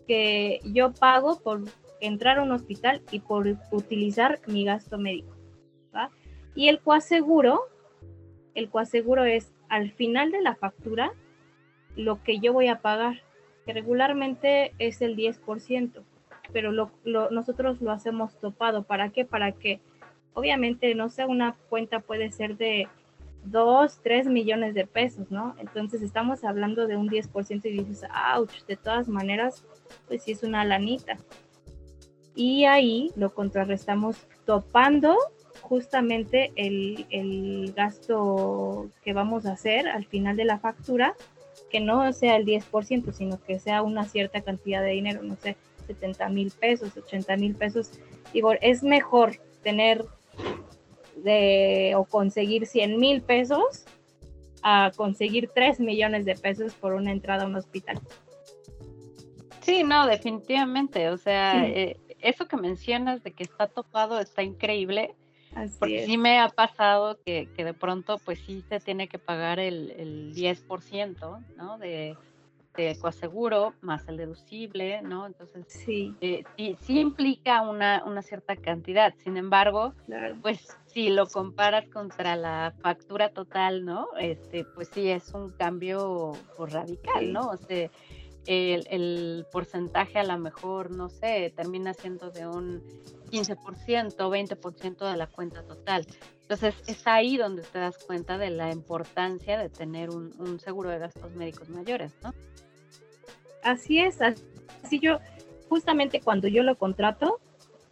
Que 0.08 0.60
yo 0.64 0.94
pago 0.94 1.40
por 1.40 1.64
entrar 2.02 2.40
a 2.40 2.44
un 2.44 2.52
hospital 2.52 3.02
y 3.12 3.20
por 3.20 3.48
utilizar 3.72 4.40
mi 4.48 4.66
gasto 4.66 4.98
médico. 4.98 5.36
¿va? 5.96 6.12
Y 6.56 6.70
el 6.70 6.80
coaseguro, 6.80 7.62
el 8.56 8.70
coaseguro 8.70 9.24
es 9.26 9.52
al 9.70 9.92
final 9.92 10.32
de 10.32 10.42
la 10.42 10.56
factura 10.56 11.12
lo 11.96 12.24
que 12.24 12.40
yo 12.40 12.54
voy 12.54 12.68
a 12.68 12.80
pagar, 12.80 13.22
que 13.66 13.74
regularmente 13.74 14.74
es 14.80 15.02
el 15.02 15.16
10%, 15.16 16.04
pero 16.54 16.72
lo, 16.72 16.92
nosotros 17.32 17.82
lo 17.82 17.92
hacemos 17.92 18.40
topado. 18.40 18.84
¿Para 18.84 19.10
qué? 19.10 19.26
Para 19.26 19.52
que 19.52 19.82
obviamente, 20.34 20.94
no 20.96 21.10
sé, 21.10 21.26
una 21.26 21.56
cuenta 21.70 22.00
puede 22.00 22.32
ser 22.32 22.58
de 22.58 22.88
2, 23.46 24.00
3 24.04 24.28
millones 24.28 24.74
de 24.74 24.86
pesos, 24.86 25.32
¿no? 25.32 25.56
Entonces 25.58 26.02
estamos 26.02 26.44
hablando 26.44 26.88
de 26.88 26.96
un 26.96 27.10
10% 27.10 27.66
y 27.66 27.72
dices, 27.72 28.04
ouch, 28.36 28.64
de 28.68 28.78
todas 28.78 29.08
maneras, 29.08 29.66
pues 30.08 30.24
sí 30.24 30.32
es 30.34 30.44
una 30.44 30.64
lanita. 30.66 31.18
Y 32.38 32.66
ahí 32.66 33.12
lo 33.16 33.34
contrarrestamos 33.34 34.16
topando 34.46 35.18
justamente 35.62 36.52
el, 36.56 37.08
el, 37.10 37.74
gasto 37.76 38.92
que 39.04 39.14
vamos 39.14 39.48
a 39.48 39.54
hacer 39.54 39.88
al 39.88 40.06
final 40.06 40.38
de 40.38 40.46
la 40.46 40.60
factura, 40.60 41.16
que 41.72 41.80
no 41.80 42.14
sea 42.14 42.36
el 42.36 42.46
10%, 42.46 43.12
sino 43.12 43.42
que 43.44 43.58
sea 43.58 43.82
una 43.82 44.06
cierta 44.06 44.42
cantidad 44.42 44.84
de 44.84 44.92
dinero, 44.92 45.24
no 45.24 45.36
sé, 45.36 45.58
70 45.88 46.30
mil 46.30 46.52
pesos, 46.52 46.96
80 46.96 47.38
mil 47.38 47.56
pesos. 47.56 47.90
Digo, 48.32 48.54
es 48.62 48.84
mejor 48.84 49.38
tener 49.64 50.06
de 51.16 51.94
o 51.98 52.06
conseguir 52.06 52.68
100 52.68 53.00
mil 53.00 53.24
pesos 53.24 53.86
a 54.62 54.92
conseguir 54.96 55.50
3 55.56 55.80
millones 55.80 56.24
de 56.26 56.36
pesos 56.36 56.76
por 56.76 56.94
una 56.94 57.12
entrada 57.12 57.46
a 57.46 57.48
un 57.48 57.56
hospital. 57.56 58.00
Sí, 59.62 59.84
no, 59.84 60.06
definitivamente. 60.06 61.10
O 61.10 61.18
sea, 61.18 61.68
eh, 61.68 61.98
eso 62.28 62.48
que 62.48 62.58
mencionas 62.58 63.24
de 63.24 63.32
que 63.32 63.44
está 63.44 63.68
topado 63.68 64.20
está 64.20 64.44
increíble. 64.44 65.16
porque 65.80 66.06
sí 66.06 66.18
me 66.18 66.40
ha 66.40 66.50
pasado 66.50 67.18
que, 67.26 67.50
que, 67.56 67.64
de 67.64 67.74
pronto, 67.74 68.18
pues 68.24 68.40
sí 68.40 68.64
se 68.70 68.80
tiene 68.80 69.08
que 69.08 69.18
pagar 69.18 69.60
el, 69.60 69.92
el 69.92 70.36
10%, 70.36 71.46
¿no? 71.56 71.78
De, 71.78 72.18
de 72.78 72.96
coaseguro 73.00 73.74
más 73.82 74.08
el 74.08 74.18
deducible, 74.18 75.02
¿no? 75.02 75.26
Entonces, 75.26 75.66
sí, 75.68 76.16
eh, 76.22 76.44
sí, 76.56 77.00
implica 77.00 77.62
una, 77.64 78.04
una, 78.06 78.22
cierta 78.22 78.56
cantidad. 78.56 79.14
Sin 79.18 79.36
embargo, 79.36 79.94
pues 80.42 80.78
si 80.86 81.10
lo 81.10 81.28
comparas 81.28 81.90
contra 81.90 82.36
la 82.36 82.74
factura 82.82 83.30
total, 83.30 83.84
¿no? 83.84 84.08
Este, 84.20 84.64
pues 84.64 84.90
sí 84.94 85.10
es 85.10 85.34
un 85.34 85.50
cambio 85.50 86.34
radical, 86.58 87.34
¿no? 87.34 87.50
O 87.50 87.58
sea, 87.58 87.90
el, 88.48 88.88
el, 88.90 89.46
porcentaje 89.52 90.20
a 90.20 90.24
lo 90.24 90.38
mejor, 90.38 90.92
no 90.92 91.10
sé, 91.10 91.54
termina 91.56 91.94
siendo 91.94 92.32
de 92.32 92.48
un 92.48 92.82
15%, 93.32 94.16
20% 94.16 95.12
de 95.12 95.18
la 95.18 95.28
cuenta 95.28 95.64
total. 95.64 96.08
Entonces 96.42 96.76
es 96.88 97.06
ahí 97.06 97.38
donde 97.38 97.62
te 97.62 97.80
das 97.80 97.98
cuenta 97.98 98.38
de 98.38 98.50
la 98.50 98.72
importancia 98.72 99.58
de 99.58 99.70
tener 99.70 100.10
un, 100.10 100.34
un 100.40 100.60
seguro 100.60 100.90
de 100.90 101.00
gastos 101.00 101.32
médicos 101.36 101.70
mayores, 101.70 102.14
¿no? 102.24 102.34
así 103.68 104.00
es, 104.00 104.20
así 104.22 105.00
yo, 105.00 105.20
justamente 105.70 106.22
cuando 106.22 106.48
yo 106.48 106.64
lo 106.64 106.78
contrato 106.78 107.40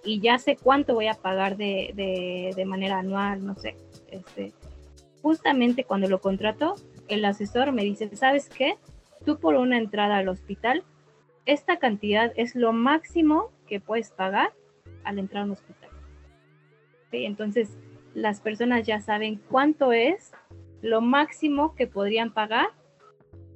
y 0.04 0.20
ya 0.20 0.38
sé 0.38 0.56
cuánto 0.56 0.94
voy 0.94 1.08
a 1.08 1.16
pagar 1.16 1.58
de, 1.58 2.54
de, 2.56 2.66
manera 2.66 3.00
anual, 3.00 3.46
no 3.46 3.56
sé, 3.56 3.76
este, 4.10 4.54
justamente 5.22 5.84
cuando 5.84 6.08
lo 6.08 6.22
contrato, 6.22 6.76
el 7.08 7.26
asesor 7.26 7.72
me 7.72 7.84
dice, 7.84 8.16
¿sabes 8.16 8.50
qué? 8.50 8.78
Tú 9.26 9.40
por 9.40 9.56
una 9.56 9.78
entrada 9.78 10.18
al 10.18 10.30
hospital, 10.30 10.84
esta 11.46 11.78
cantidad 11.78 12.32
es 12.36 12.56
lo 12.56 12.74
máximo 12.74 13.52
que 13.68 13.80
puedes 13.80 14.12
pagar 14.12 14.54
al 15.04 15.20
entrar 15.20 15.44
a 15.44 15.46
un 15.46 15.52
hospital. 15.52 15.90
Entonces, 17.12 17.78
las 18.14 18.42
personas 18.42 18.86
ya 18.86 19.00
saben 19.00 19.42
cuánto 19.50 19.94
es 19.94 20.32
lo 20.82 21.02
máximo 21.02 21.76
que 21.76 21.88
podrían 21.88 22.34
pagar 22.34 22.68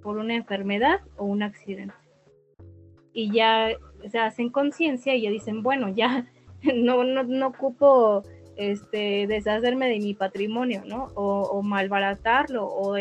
por 0.02 0.18
una 0.18 0.36
enfermedad 0.36 1.02
o 1.18 1.26
un 1.26 1.44
accidente 1.44 1.94
y 3.14 3.32
ya 3.32 3.72
se 4.10 4.20
hacen 4.20 4.50
conciencia 4.50 5.16
y 5.16 5.24
ya 5.24 5.30
dicen, 5.30 5.64
bueno, 5.64 5.90
ya 5.90 6.26
no, 6.76 7.04
no, 7.04 7.24
no 7.24 7.48
ocupo 7.48 8.24
este, 8.56 9.28
deshacerme 9.28 9.90
de 9.90 10.00
mi 10.00 10.14
patrimonio, 10.14 10.84
¿no? 10.86 11.12
O, 11.16 11.62
malbaratarlo, 11.62 12.66
o 12.66 12.96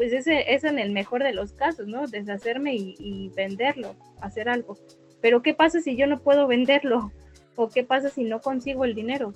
pues 0.00 0.14
ese 0.14 0.54
es 0.54 0.64
en 0.64 0.78
el 0.78 0.92
mejor 0.92 1.22
de 1.22 1.34
los 1.34 1.52
casos, 1.52 1.86
¿no? 1.86 2.06
Deshacerme 2.06 2.74
y, 2.74 3.30
venderlo, 3.36 3.94
hacer 4.22 4.48
algo. 4.48 4.78
Pero 5.20 5.42
¿qué 5.42 5.52
pasa 5.52 5.82
si 5.82 5.94
yo 5.94 6.06
no 6.06 6.20
puedo 6.20 6.46
venderlo? 6.46 7.12
¿O 7.54 7.68
qué 7.68 7.84
pasa 7.84 8.08
si 8.08 8.24
no 8.24 8.40
consigo 8.40 8.86
el 8.86 8.94
dinero? 8.94 9.34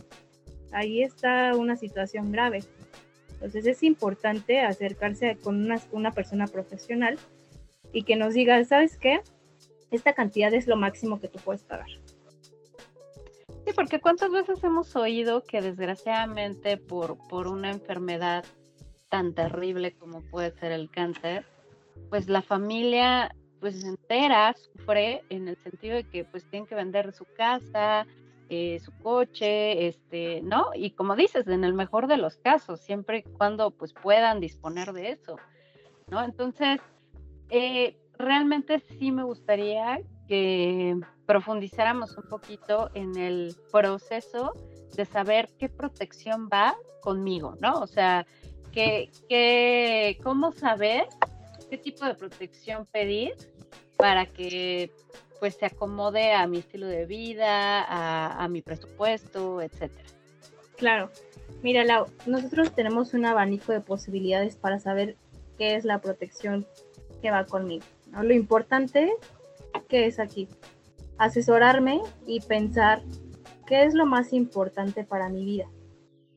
Ahí 0.72 1.02
está 1.02 1.54
una 1.54 1.76
situación 1.76 2.32
grave. 2.32 2.64
Entonces 3.34 3.66
es 3.66 3.82
importante 3.82 4.60
acercarse 4.60 5.36
con 5.36 5.70
una, 5.92 6.12
persona 6.12 6.46
profesional 6.46 7.18
y 7.92 8.04
que 8.04 8.16
nos 8.16 8.32
diga, 8.32 8.64
¿sabes 8.64 8.96
qué? 8.96 9.20
esta 9.90 10.14
cantidad 10.14 10.54
es 10.54 10.66
lo 10.66 10.76
máximo 10.76 11.20
que 11.20 11.28
tú 11.28 11.40
puedes 11.44 11.62
pagar. 11.62 11.90
Sí, 13.66 13.72
porque 13.76 14.00
cuántas 14.00 14.30
veces 14.30 14.64
hemos 14.64 14.96
oído 14.96 15.44
que 15.44 15.60
desgraciadamente 15.60 16.78
por 16.78 17.48
una 17.48 17.70
enfermedad 17.70 18.46
tan 19.08 19.34
terrible 19.34 19.94
como 19.96 20.20
puede 20.22 20.50
ser 20.52 20.72
el 20.72 20.90
cáncer, 20.90 21.46
pues 22.10 22.28
la 22.28 22.42
familia 22.42 23.34
pues 23.60 23.82
entera 23.84 24.54
sufre 24.54 25.24
en 25.30 25.48
el 25.48 25.56
sentido 25.56 25.96
de 25.96 26.04
que 26.04 26.24
pues 26.24 26.44
tienen 26.50 26.66
que 26.66 26.74
vender 26.74 27.12
su 27.12 27.24
casa, 27.36 28.06
eh, 28.50 28.78
su 28.80 28.92
coche, 28.98 29.86
este, 29.86 30.42
¿no? 30.42 30.66
Y 30.74 30.90
como 30.90 31.16
dices, 31.16 31.46
en 31.48 31.64
el 31.64 31.72
mejor 31.72 32.06
de 32.06 32.18
los 32.18 32.36
casos, 32.36 32.80
siempre 32.80 33.18
y 33.18 33.22
cuando 33.22 33.70
pues 33.70 33.94
puedan 33.94 34.38
disponer 34.38 34.92
de 34.92 35.12
eso, 35.12 35.36
¿no? 36.08 36.22
Entonces, 36.22 36.80
eh, 37.48 37.96
realmente 38.18 38.80
sí 38.80 39.10
me 39.12 39.24
gustaría 39.24 39.98
que 40.28 41.00
profundizáramos 41.26 42.16
un 42.18 42.28
poquito 42.28 42.90
en 42.94 43.16
el 43.16 43.56
proceso 43.72 44.52
de 44.94 45.06
saber 45.06 45.48
qué 45.58 45.70
protección 45.70 46.48
va 46.52 46.74
conmigo, 47.00 47.56
¿no? 47.60 47.80
O 47.80 47.86
sea, 47.86 48.26
que, 48.74 50.18
cómo 50.22 50.52
saber 50.52 51.06
qué 51.70 51.78
tipo 51.78 52.04
de 52.04 52.14
protección 52.14 52.86
pedir 52.86 53.34
para 53.96 54.26
que 54.26 54.90
pues 55.38 55.54
se 55.56 55.66
acomode 55.66 56.32
a 56.32 56.46
mi 56.46 56.58
estilo 56.58 56.86
de 56.86 57.06
vida, 57.06 57.84
a, 57.86 58.48
mi 58.48 58.62
presupuesto, 58.62 59.60
etcétera. 59.60 60.08
Claro. 60.76 61.10
Mira, 61.62 61.84
Lau, 61.84 62.06
nosotros 62.26 62.74
tenemos 62.74 63.14
un 63.14 63.26
abanico 63.26 63.72
de 63.72 63.80
posibilidades 63.80 64.56
para 64.56 64.78
saber 64.80 65.16
qué 65.58 65.76
es 65.76 65.84
la 65.84 66.00
protección 66.00 66.66
que 67.22 67.30
va 67.30 67.44
conmigo. 67.44 67.84
Lo 68.12 68.32
importante 68.32 69.12
que 69.88 70.06
es 70.06 70.18
aquí, 70.18 70.48
asesorarme 71.18 72.00
y 72.26 72.40
pensar 72.40 73.02
qué 73.66 73.84
es 73.84 73.94
lo 73.94 74.06
más 74.06 74.32
importante 74.32 75.04
para 75.04 75.28
mi 75.28 75.44
vida, 75.44 75.66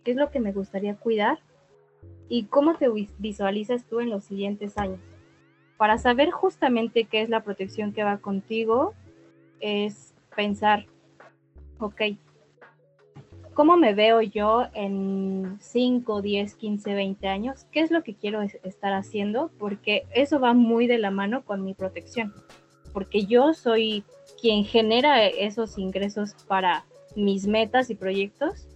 qué 0.03 0.11
es 0.11 0.17
lo 0.17 0.29
que 0.29 0.39
me 0.39 0.51
gustaría 0.51 0.95
cuidar 0.95 1.39
y 2.29 2.43
cómo 2.45 2.75
te 2.75 2.87
visualizas 3.17 3.85
tú 3.85 3.99
en 3.99 4.09
los 4.09 4.23
siguientes 4.23 4.77
años. 4.77 4.99
Para 5.77 5.97
saber 5.97 6.31
justamente 6.31 7.05
qué 7.05 7.21
es 7.21 7.29
la 7.29 7.43
protección 7.43 7.93
que 7.93 8.03
va 8.03 8.17
contigo, 8.17 8.93
es 9.59 10.13
pensar, 10.35 10.85
ok, 11.79 12.01
¿cómo 13.53 13.77
me 13.77 13.93
veo 13.93 14.21
yo 14.21 14.67
en 14.73 15.57
5, 15.59 16.21
10, 16.21 16.55
15, 16.55 16.93
20 16.93 17.27
años? 17.27 17.65
¿Qué 17.71 17.79
es 17.81 17.91
lo 17.91 18.03
que 18.03 18.15
quiero 18.15 18.41
estar 18.41 18.93
haciendo? 18.93 19.51
Porque 19.57 20.05
eso 20.13 20.39
va 20.39 20.53
muy 20.53 20.87
de 20.87 20.97
la 20.97 21.11
mano 21.11 21.43
con 21.43 21.63
mi 21.63 21.73
protección, 21.73 22.33
porque 22.93 23.25
yo 23.25 23.53
soy 23.53 24.03
quien 24.41 24.63
genera 24.63 25.25
esos 25.25 25.77
ingresos 25.77 26.35
para 26.47 26.85
mis 27.15 27.47
metas 27.47 27.89
y 27.89 27.95
proyectos 27.95 28.67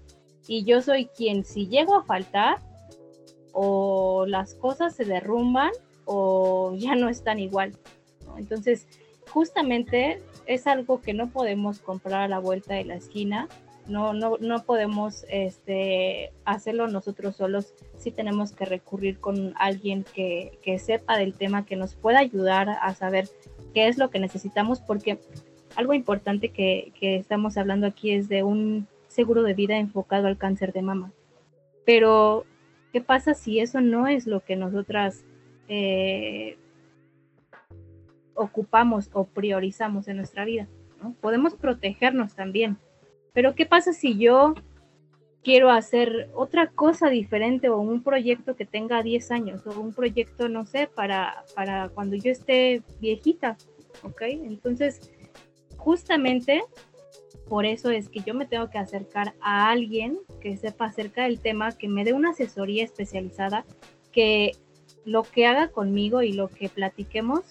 y 0.47 0.63
yo 0.63 0.81
soy 0.81 1.05
quien 1.05 1.45
si 1.45 1.67
llego 1.67 1.95
a 1.95 2.03
faltar, 2.03 2.57
o 3.53 4.25
las 4.27 4.55
cosas 4.55 4.95
se 4.95 5.05
derrumban 5.05 5.71
o 6.05 6.73
ya 6.75 6.95
no 6.95 7.09
están 7.09 7.39
igual. 7.39 7.77
Entonces, 8.37 8.87
justamente 9.29 10.21
es 10.45 10.67
algo 10.67 11.01
que 11.01 11.13
no 11.13 11.29
podemos 11.29 11.79
comprar 11.79 12.21
a 12.21 12.27
la 12.27 12.39
vuelta 12.39 12.73
de 12.75 12.85
la 12.85 12.95
esquina, 12.95 13.47
no, 13.87 14.13
no, 14.13 14.37
no 14.39 14.63
podemos 14.63 15.25
este, 15.29 16.31
hacerlo 16.45 16.87
nosotros 16.87 17.35
solos, 17.35 17.73
sí 17.97 18.11
tenemos 18.11 18.51
que 18.51 18.65
recurrir 18.65 19.19
con 19.19 19.53
alguien 19.57 20.05
que, 20.15 20.59
que 20.61 20.79
sepa 20.79 21.17
del 21.17 21.33
tema, 21.33 21.65
que 21.65 21.75
nos 21.75 21.95
pueda 21.95 22.19
ayudar 22.19 22.69
a 22.69 22.93
saber 22.93 23.27
qué 23.73 23.87
es 23.87 23.97
lo 23.97 24.09
que 24.09 24.19
necesitamos, 24.19 24.81
porque 24.81 25.19
algo 25.75 25.93
importante 25.93 26.49
que, 26.49 26.91
que 26.99 27.15
estamos 27.15 27.57
hablando 27.57 27.87
aquí 27.87 28.11
es 28.11 28.29
de 28.29 28.43
un 28.43 28.87
seguro 29.07 29.43
de 29.43 29.53
vida 29.53 29.77
enfocado 29.77 30.27
al 30.27 30.37
cáncer 30.37 30.73
de 30.73 30.81
mama. 30.81 31.11
Pero 31.85 32.45
¿Qué 32.91 33.01
pasa 33.01 33.33
si 33.33 33.59
eso 33.59 33.81
no 33.81 34.07
es 34.07 34.27
lo 34.27 34.41
que 34.41 34.55
nosotras 34.55 35.23
eh, 35.67 36.57
ocupamos 38.35 39.09
o 39.13 39.25
priorizamos 39.25 40.07
en 40.07 40.17
nuestra 40.17 40.45
vida? 40.45 40.67
Podemos 41.21 41.55
protegernos 41.55 42.35
también, 42.35 42.77
pero 43.33 43.55
¿qué 43.55 43.65
pasa 43.65 43.93
si 43.93 44.17
yo 44.17 44.53
quiero 45.43 45.71
hacer 45.71 46.29
otra 46.35 46.67
cosa 46.67 47.09
diferente 47.09 47.69
o 47.69 47.79
un 47.79 48.03
proyecto 48.03 48.55
que 48.55 48.65
tenga 48.65 49.01
10 49.01 49.31
años 49.31 49.65
o 49.65 49.79
un 49.79 49.93
proyecto, 49.93 50.49
no 50.49 50.65
sé, 50.65 50.87
para, 50.87 51.43
para 51.55 51.89
cuando 51.89 52.15
yo 52.15 52.31
esté 52.31 52.83
viejita? 52.99 53.57
¿Ok? 54.03 54.21
Entonces, 54.21 55.11
justamente 55.77 56.61
por 57.51 57.65
eso 57.65 57.89
es 57.89 58.07
que 58.07 58.21
yo 58.21 58.33
me 58.33 58.45
tengo 58.45 58.69
que 58.69 58.77
acercar 58.77 59.33
a 59.41 59.69
alguien 59.69 60.17
que 60.39 60.55
sepa 60.55 60.85
acerca 60.85 61.23
del 61.23 61.41
tema, 61.41 61.73
que 61.73 61.89
me 61.89 62.05
dé 62.05 62.13
una 62.13 62.29
asesoría 62.29 62.81
especializada, 62.81 63.65
que 64.13 64.53
lo 65.03 65.23
que 65.23 65.45
haga 65.47 65.67
conmigo 65.67 66.21
y 66.21 66.31
lo 66.31 66.47
que 66.47 66.69
platiquemos 66.69 67.41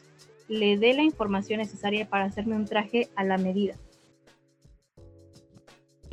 le 0.49 0.79
dé 0.79 0.95
la 0.95 1.03
información 1.03 1.59
necesaria 1.59 2.09
para 2.09 2.25
hacerme 2.25 2.57
un 2.57 2.65
traje 2.65 3.11
a 3.15 3.25
la 3.25 3.37
medida. 3.37 3.75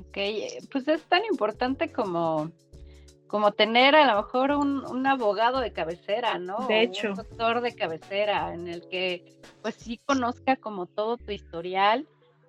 Ok, 0.02 0.17
pues 0.69 0.86
es 0.89 1.04
tan 1.04 1.23
importante 1.23 1.89
como, 1.89 2.52
como 3.28 3.54
tener 3.54 3.95
a 3.95 4.06
lo 4.06 4.21
mejor 4.21 4.52
un, 4.52 5.08
abogado 5.08 5.62
de 5.62 5.71
cabecera, 5.71 6.39
¿no? 6.39 6.67
De 6.67 6.82
hecho. 6.82 7.12
Un 7.12 7.15
doctor 7.15 7.62
de 7.62 7.73
cabecera 7.73 8.54
en 8.54 8.67
el 8.67 8.86
que 8.89 9.23
pues 9.62 9.76
sí 9.76 9.97
conozca 10.04 10.58
como 10.58 10.88
todo 10.88 11.15
tu 11.15 11.32
historial 11.32 12.06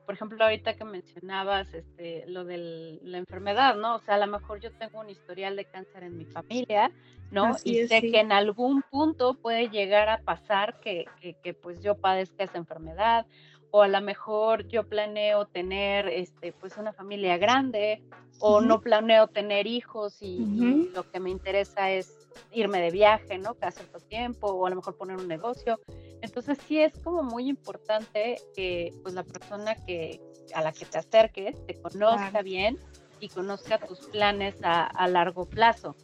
por 0.09 0.14
ejemplo, 0.14 0.42
ahorita 0.42 0.73
que 0.73 0.87
mencionabas 0.87 1.75
este, 1.75 2.25
lo 2.29 2.47
de 2.47 2.99
la 3.03 3.18
enfermedad, 3.18 3.77
¿no? 3.77 3.97
O 3.97 3.99
sea, 3.99 4.14
a 4.14 4.18
lo 4.18 4.27
mejor 4.27 4.59
yo 4.59 4.73
tengo 4.73 5.01
un 5.01 5.11
historial 5.11 5.55
de 5.55 5.66
cáncer 5.66 6.03
en 6.03 6.16
mi 6.16 6.25
familia, 6.25 6.90
¿no? 7.31 7.55
y 7.62 7.87
sé 7.88 8.01
que 8.01 8.18
en 8.18 8.33
algún 8.33 8.81
punto 8.90 9.35
puede 9.35 9.68
llegar 9.68 10.09
a 10.09 10.23
pasar 10.23 10.81
que, 10.81 11.05
que, 11.21 11.53
pues 11.53 11.83
yo 11.83 11.94
padezca 11.94 12.42
esa 12.42 12.57
enfermedad 12.57 13.27
o 13.71 13.83
a 13.83 13.88
lo 13.88 14.01
mejor 14.01 14.66
yo 14.68 14.88
planeo 14.88 15.44
tener 15.44 16.09
este 16.09 16.55
pues 16.55 16.79
una 16.79 16.94
familia 16.94 17.37
grande 17.37 18.03
o 18.38 18.62
no 18.62 18.81
planeo 18.81 19.27
tener 19.27 19.66
hijos 19.66 20.23
y, 20.23 20.88
lo 20.94 21.03
que 21.11 21.21
me 21.21 21.29
interesa 21.29 21.90
es 21.90 22.27
irme 22.51 22.81
de 22.81 22.90
viaje, 22.90 23.37
¿no? 23.37 23.53
Cada 23.57 23.73
cierto 23.73 24.01
tiempo, 24.01 24.47
o 24.47 24.64
a 24.64 24.71
lo 24.71 24.77
mejor 24.77 24.97
poner 24.97 25.18
un 25.18 25.29
negocio. 25.29 25.79
Entonces 26.22 26.59
sí 26.66 26.81
es 26.81 26.92
como 26.98 27.22
muy 27.22 27.48
importante 27.48 28.37
que 28.54 28.92
pues 29.02 29.14
la 29.14 29.22
persona 29.22 29.74
que 29.87 30.20
a 30.54 30.62
la 30.62 30.72
que 30.72 30.85
te 30.85 30.98
acerques 30.98 31.54
te 31.66 31.74
conozca 31.74 32.42
bien 32.42 32.78
y 33.20 33.28
conozca 33.28 33.78
tus 33.78 33.98
planes 34.07 34.57
a, 34.62 35.09
largo 35.09 35.46
plazo. 35.46 35.96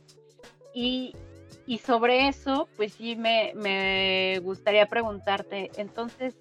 Y, 0.72 1.14
y, 1.66 1.79
sobre 1.79 2.29
eso, 2.29 2.68
pues 2.77 2.94
sí 2.94 3.14
me, 3.16 3.53
me 3.55 4.40
gustaría 4.40 4.87
preguntarte, 4.87 5.70
entonces, 5.77 6.35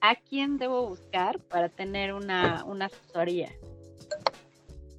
¿a 0.00 0.16
quién 0.16 0.58
debo 0.58 0.88
buscar 0.88 1.38
para 1.38 1.68
tener 1.68 2.12
una, 2.12 2.64
una 2.64 2.86
asesoría? 2.86 3.52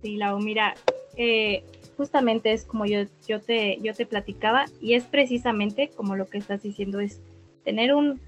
Sí, 0.01 0.15
Lau, 0.15 0.39
mira, 0.39 0.75
eh, 1.17 1.65
justamente 1.97 2.53
es 2.53 2.63
como 2.63 2.85
yo, 2.85 3.01
yo, 3.27 3.41
te, 3.41 3.79
yo 3.81 3.93
te 3.93 4.05
platicaba 4.05 4.65
y 4.79 4.93
es 4.93 5.03
precisamente 5.03 5.89
como 5.89 6.15
lo 6.15 6.27
que 6.27 6.37
estás 6.37 6.61
diciendo, 6.61 6.99
es 6.99 7.19
tener 7.67 7.93
un, 7.93 8.21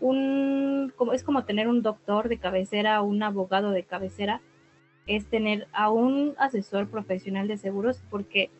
un 0.00 0.92
como, 0.96 1.14
es 1.14 1.24
como 1.24 1.46
tener 1.46 1.66
un 1.66 1.80
doctor 1.80 2.28
de 2.28 2.36
cabecera, 2.36 3.00
un 3.00 3.22
abogado 3.22 3.70
de 3.70 3.84
cabecera, 3.84 4.42
es 5.06 5.24
tener 5.30 5.66
a 5.72 5.88
un 5.88 6.34
asesor 6.36 6.90
profesional 6.90 7.48
de 7.48 7.56
seguros, 7.56 8.02
porque 8.10 8.50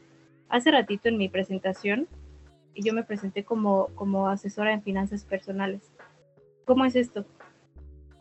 hace 0.49 0.71
ratito 0.71 1.11
en 1.11 1.19
mi 1.19 1.29
presentación 1.29 2.09
yo 2.75 2.95
me 2.95 3.05
presenté 3.05 3.45
como, 3.45 3.89
como 3.95 4.27
asesora 4.27 4.73
en 4.73 4.83
finanzas 4.83 5.27
personales. 5.27 5.83
¿Cómo 6.65 6.87
es 6.87 6.97
esto? 6.97 7.27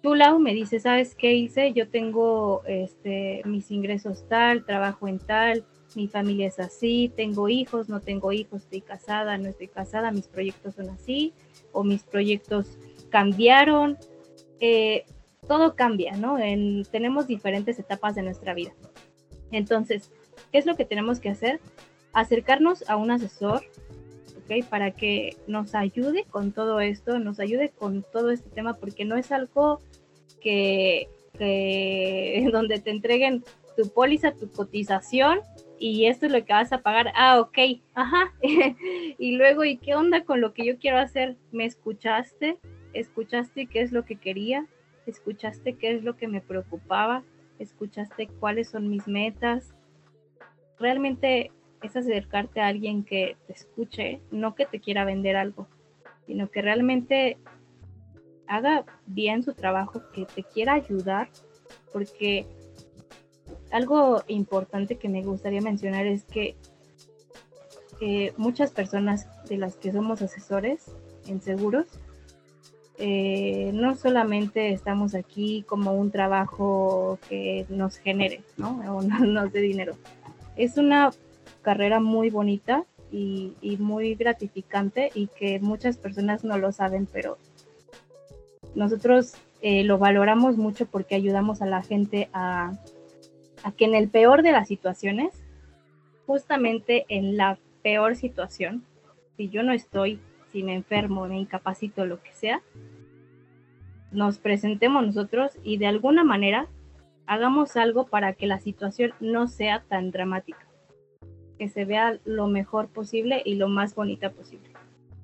Tú, 0.04 0.13
Lau, 0.13 0.38
me 0.38 0.54
dices, 0.54 0.84
¿sabes 0.84 1.15
qué 1.15 1.34
hice? 1.34 1.71
Yo 1.71 1.88
tengo 1.88 2.62
este, 2.65 3.41
mis 3.45 3.71
ingresos 3.71 4.28
tal, 4.28 4.65
trabajo 4.65 5.08
en 5.08 5.19
tal, 5.19 5.63
mi 5.95 6.10
familia 6.10 6.47
es 6.47 6.60
así, 6.60 7.10
tengo 7.15 7.47
hijos, 7.47 7.88
no 7.88 8.02
tengo 8.02 8.34
hijos, 8.34 8.63
estoy 8.63 8.82
casada, 8.82 9.38
no 9.38 9.47
estoy 9.47 9.69
casada, 9.69 10.12
mis 10.12 10.28
proyectos 10.28 10.76
son 10.76 10.89
así, 10.89 11.32
o 11.71 11.84
mis 11.84 12.03
proyectos 12.03 12.77
cambiaron. 13.10 13.97
Eh, 14.60 15.05
todo 15.47 15.75
cambia, 15.75 16.15
¿no? 16.15 16.38
tenemos 16.91 17.27
diferentes 17.27 17.79
etapas 17.79 18.15
de 18.15 18.21
nuestra 18.21 18.53
vida. 18.53 18.73
Entonces, 19.51 20.12
¿qué 20.51 20.60
es 20.60 20.65
lo 20.65 20.75
que 20.75 20.86
tenemos 20.86 21.19
que 21.19 21.29
hacer? 21.29 21.60
Acercarnos 22.13 22.88
a 22.89 22.95
un 22.95 23.12
asesor, 23.12 23.63
¿ok? 24.38 24.65
Para 24.69 24.91
que 24.91 25.36
nos 25.47 25.75
ayude 25.75 26.25
con 26.25 26.51
todo 26.51 26.79
esto, 26.79 27.19
nos 27.19 27.39
ayude 27.39 27.69
con 27.69 28.05
todo 28.13 28.31
este 28.31 28.49
tema, 28.49 28.75
porque 28.75 29.03
no 29.03 29.17
es 29.17 29.31
algo 29.31 29.81
que, 30.41 31.10
que 31.38 32.47
donde 32.53 32.79
te 32.79 32.91
entreguen 32.91 33.43
tu 33.75 33.89
póliza, 33.89 34.34
tu 34.34 34.51
cotización 34.51 35.39
y 35.82 36.06
esto 36.06 36.28
es 36.28 36.32
lo 36.32 36.46
que 36.46 36.54
vas 36.54 36.72
a 36.72 36.84
pagar. 36.84 37.12
Ah, 37.15 37.39
ok, 37.39 37.58
ajá. 37.96 38.32
y 39.17 39.36
luego, 39.36 39.63
¿y 39.63 39.78
qué 39.78 39.96
onda 39.96 40.24
con 40.24 40.39
lo 40.39 40.54
que 40.54 40.63
yo 40.63 40.78
quiero 40.78 41.00
hacer? 41.00 41.38
¿Me 41.52 41.65
escuchaste? 41.65 42.60
¿Escuchaste 42.94 43.65
qué 43.65 43.82
es 43.82 43.91
lo 43.91 44.06
que 44.06 44.17
quería? 44.17 44.67
¿Escuchaste 45.08 45.74
qué 45.74 45.94
es 45.96 46.04
lo 46.04 46.17
que 46.17 46.28
me 46.28 46.39
preocupaba? 46.39 47.24
¿Escuchaste 47.58 48.28
cuáles 48.39 48.70
son 48.70 48.91
mis 48.91 49.08
metas? 49.08 49.74
Realmente 50.78 51.52
es 51.82 51.96
acercarte 51.96 52.62
a 52.62 52.67
alguien 52.67 53.04
que 53.04 53.36
te 53.48 53.54
escuche, 53.54 54.22
no 54.30 54.54
que 54.54 54.67
te 54.67 54.80
quiera 54.80 55.04
vender 55.04 55.36
algo, 55.36 55.67
sino 56.28 56.52
que 56.52 56.62
realmente 56.62 57.39
haga 58.46 58.86
bien 59.08 59.41
su 59.41 59.56
trabajo, 59.56 60.04
que 60.13 60.26
te 60.26 60.44
quiera 60.44 60.74
ayudar, 60.74 61.30
porque 61.91 62.46
algo 63.71 64.23
importante 64.27 64.97
que 64.97 65.10
me 65.10 65.23
gustaría 65.23 65.62
mencionar 65.62 66.05
es 66.05 66.23
que 66.25 66.55
eh, 68.01 68.34
muchas 68.38 68.71
personas 68.71 69.27
de 69.47 69.57
las 69.57 69.75
que 69.75 69.91
somos 69.91 70.21
asesores 70.21 70.91
en 71.27 71.41
seguros, 71.41 71.86
eh, 72.97 73.71
no 73.73 73.95
solamente 73.95 74.73
estamos 74.73 75.15
aquí 75.15 75.63
como 75.67 75.93
un 75.93 76.12
trabajo 76.12 77.19
que 77.29 77.65
nos 77.69 77.97
genere, 77.97 78.43
¿no? 78.57 78.79
O 78.95 79.01
nos 79.25 79.53
dé 79.53 79.62
dinero. 79.62 79.95
Es 80.55 80.77
una 80.77 81.12
carrera 81.62 81.99
muy 81.99 82.29
bonita 82.29 82.86
y, 83.12 83.55
muy 83.79 84.15
gratificante 84.15 85.12
y 85.13 85.27
que 85.27 85.60
muchas 85.60 85.97
personas 85.97 86.43
no 86.43 86.57
lo 86.57 86.71
saben, 86.71 87.07
pero 87.12 87.38
nosotros 88.73 89.34
eh, 89.62 89.84
lo 89.84 89.97
valoramos 89.97 90.57
mucho 90.57 90.86
porque 90.86 91.15
ayudamos 91.15 91.62
a 91.62 91.65
la 91.65 91.84
gente 91.84 92.29
a, 92.34 92.73
a 93.63 93.71
que 93.71 93.86
en 93.86 93.95
el 93.95 94.10
peor 94.10 94.43
de 94.43 94.52
las 94.52 94.67
situaciones, 94.67 95.43
justamente 96.26 97.06
en 97.10 97.38
la 97.38 97.58
peor 97.84 98.15
situación, 98.15 98.84
si 99.38 99.50
yo 99.50 99.63
no 99.63 99.74
estoy, 99.74 100.19
si 100.52 100.63
me 100.63 100.76
enfermo, 100.76 101.28
me 101.28 101.39
incapacito, 101.39 102.06
lo 102.06 102.21
que 102.21 102.34
sea, 102.34 102.62
nos 104.12 104.39
presentemos 104.39 105.06
nosotros 105.06 105.52
y 105.63 105.78
de 105.78 105.88
alguna 105.88 106.24
manera 106.24 106.67
hagamos 107.26 107.78
algo 107.78 108.08
para 108.08 108.34
que 108.34 108.45
la 108.45 108.60
situación 108.60 109.13
no 109.19 109.47
sea 109.47 109.84
tan 109.88 110.12
dramática, 110.12 110.67
que 111.58 111.69
se 111.69 111.86
vea 111.86 112.19
lo 112.26 112.47
mejor 112.47 112.89
posible 112.89 113.41
y 113.45 113.56
lo 113.56 113.69
más 113.69 113.95
bonita 113.95 114.32
posible. 114.32 114.71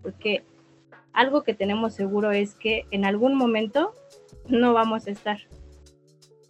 Porque 0.02 0.44
algo 1.12 1.44
que 1.44 1.54
tenemos 1.54 1.94
seguro 1.94 2.32
es 2.32 2.56
que 2.56 2.86
en 2.92 3.04
algún 3.04 3.36
momento 3.36 3.92
no 4.48 4.74
vamos 4.74 5.08
a 5.08 5.12
estar. 5.12 5.40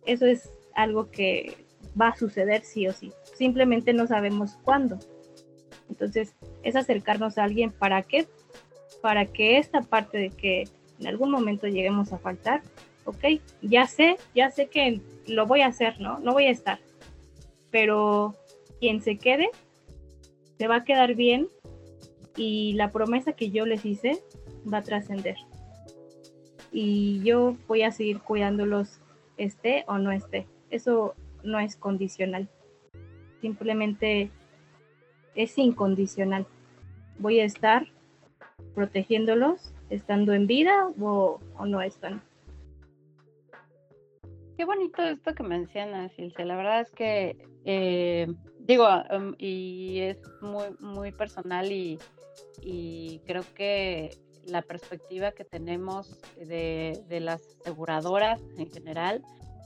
Eso 0.06 0.26
es 0.26 0.52
algo 0.76 1.10
que 1.10 1.67
va 2.00 2.10
a 2.10 2.16
suceder 2.16 2.64
sí 2.64 2.88
o 2.88 2.94
sí. 2.94 3.12
Simplemente 3.36 3.94
no 3.94 4.08
sabemos 4.08 4.58
cuándo. 4.64 5.00
Entonces, 5.90 6.36
es 6.64 6.76
acercarnos 6.76 7.38
a 7.38 7.44
alguien 7.44 7.72
para 7.72 8.04
qué? 8.04 8.28
Para 9.02 9.26
que 9.26 9.58
esta 9.58 9.82
parte 9.82 10.18
de 10.18 10.30
que 10.30 10.68
en 11.00 11.08
algún 11.08 11.32
momento 11.32 11.68
lleguemos 11.68 12.12
a 12.12 12.18
faltar, 12.18 12.62
ok, 13.06 13.40
ya 13.62 13.88
sé, 13.88 14.18
ya 14.36 14.52
sé 14.52 14.68
que 14.68 15.02
lo 15.28 15.46
voy 15.46 15.62
a 15.62 15.68
hacer, 15.68 16.00
¿no? 16.00 16.20
No 16.20 16.34
voy 16.34 16.46
a 16.46 16.52
estar. 16.52 16.80
Pero 17.72 18.36
quien 18.80 19.02
se 19.02 19.18
quede, 19.18 19.50
se 20.58 20.68
va 20.68 20.78
a 20.78 20.84
quedar 20.84 21.16
bien 21.16 21.48
y 22.36 22.74
la 22.74 22.92
promesa 22.92 23.34
que 23.34 23.50
yo 23.50 23.66
les 23.66 23.86
hice 23.86 24.22
va 24.72 24.80
a 24.80 24.84
trascender. 24.84 25.36
Y 26.72 27.22
yo 27.24 27.56
voy 27.68 27.84
a 27.84 27.92
seguir 27.92 28.20
cuidándolos, 28.20 29.00
esté 29.38 29.84
o 29.88 29.98
no 29.98 30.12
esté. 30.12 30.48
Eso 30.70 31.16
no 31.48 31.60
es 31.60 31.76
condicional. 31.76 32.48
Simplemente 33.42 34.30
es 35.36 35.58
incondicional. 35.58 36.46
Voy 37.20 37.40
a 37.40 37.46
estar 37.46 37.88
protegiéndolos 38.76 39.74
estando 39.90 40.34
en 40.34 40.48
vida 40.48 40.90
o, 41.00 41.40
no 41.66 41.82
están. 41.82 42.22
Qué 44.58 44.66
bonito 44.66 45.04
esto 45.04 45.34
que 45.34 45.44
mencionas, 45.44 46.12
Ilse. 46.18 46.46
La 46.46 46.56
verdad 46.56 46.82
es 46.82 46.92
que, 46.92 47.38
eh, 47.66 48.28
digo, 48.60 48.88
um, 49.16 49.36
y 49.38 50.00
es 50.00 50.18
muy, 50.42 50.66
muy 50.80 51.12
personal 51.12 51.72
y, 51.72 52.00
y, 52.62 53.22
creo 53.28 53.44
que 53.56 54.10
la 54.46 54.64
perspectiva 54.64 55.32
que 55.32 55.44
tenemos 55.44 56.20
de, 56.38 57.04
de, 57.08 57.20
las 57.20 57.42
aseguradoras 57.62 58.42
en 58.58 58.72
general 58.72 59.24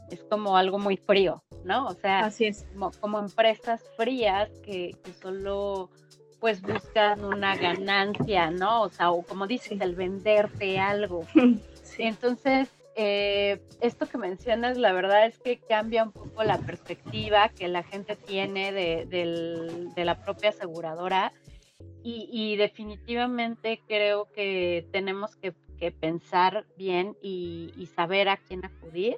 es 0.10 0.24
como 0.24 0.58
algo 0.58 0.78
muy 0.78 0.98
frío, 0.98 1.42
¿no? 1.64 1.88
O 1.88 1.94
sea, 1.94 2.26
Así 2.26 2.46
es. 2.46 2.66
como, 3.00 3.20
empresas 3.20 3.84
frías 3.98 4.50
que, 4.64 4.96
que 5.04 5.14
solo 5.14 5.90
pues 6.40 6.62
buscan 6.62 7.24
una 7.24 7.56
ganancia, 7.56 8.50
¿no? 8.50 8.82
O 8.82 8.90
sea, 8.90 9.12
o 9.12 9.22
como 9.22 9.46
dices, 9.46 9.80
el 9.80 9.96
venderte 9.96 10.80
algo. 10.80 11.26
Entonces, 12.00 12.70
eh, 12.96 13.62
esto 13.80 14.08
que 14.08 14.18
mencionas, 14.18 14.78
la 14.78 14.92
verdad 14.92 15.26
es 15.26 15.38
que 15.38 15.60
cambia 15.60 16.04
un 16.04 16.12
poco 16.12 16.44
la 16.44 16.58
perspectiva 16.58 17.50
que 17.50 17.68
la 17.68 17.84
gente 17.84 18.16
tiene 18.16 18.74
de, 18.74 19.94
la 19.96 20.24
propia 20.24 20.50
aseguradora 20.50 21.32
y, 22.04 22.56
definitivamente 22.58 23.80
creo 23.88 24.28
que 24.34 24.88
tenemos 24.92 25.36
que, 25.36 25.54
pensar 26.00 26.66
bien 26.78 27.18
y, 27.24 27.74
y, 27.76 27.88
saber 27.88 28.30
a 28.30 28.38
quién 28.38 28.64
acudir 28.64 29.18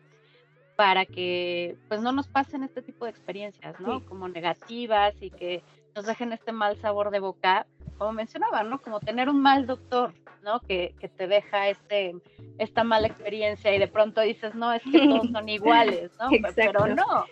para 0.75 1.05
que 1.05 1.77
pues 1.87 2.01
no 2.01 2.11
nos 2.11 2.27
pasen 2.27 2.63
este 2.63 2.81
tipo 2.81 3.05
de 3.05 3.11
experiencias, 3.11 3.79
¿no? 3.79 4.03
Como 4.05 4.27
negativas 4.27 5.13
y 5.21 5.29
que 5.29 5.63
nos 5.95 6.05
dejen 6.05 6.33
este 6.33 6.51
mal 6.51 6.77
sabor 6.77 7.11
de 7.11 7.19
boca, 7.19 7.67
como 7.97 8.13
mencionaba, 8.13 8.63
¿no? 8.63 8.79
Como 8.81 8.99
tener 8.99 9.29
un 9.29 9.41
mal 9.41 9.67
doctor, 9.67 10.13
¿no? 10.43 10.59
Que, 10.61 10.95
que 10.99 11.07
te 11.07 11.27
deja 11.27 11.69
este, 11.69 12.15
esta 12.57 12.83
mala 12.83 13.07
experiencia 13.07 13.73
y 13.73 13.79
de 13.79 13.87
pronto 13.87 14.21
dices, 14.21 14.55
no, 14.55 14.73
es 14.73 14.81
que 14.83 15.07
todos 15.07 15.29
son 15.31 15.49
iguales, 15.49 16.11
¿no? 16.19 16.29
Pero 16.55 16.87
no. 16.87 17.25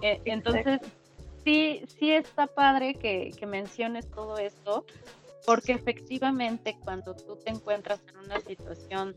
Eh, 0.00 0.20
entonces, 0.24 0.80
sí, 1.44 1.82
sí 1.86 2.10
está 2.10 2.48
padre 2.48 2.94
que, 2.94 3.30
que 3.38 3.46
menciones 3.46 4.10
todo 4.10 4.38
esto, 4.38 4.84
porque 5.46 5.72
efectivamente 5.72 6.76
cuando 6.84 7.14
tú 7.14 7.36
te 7.36 7.50
encuentras 7.50 8.00
en 8.08 8.18
una 8.18 8.40
situación 8.40 9.14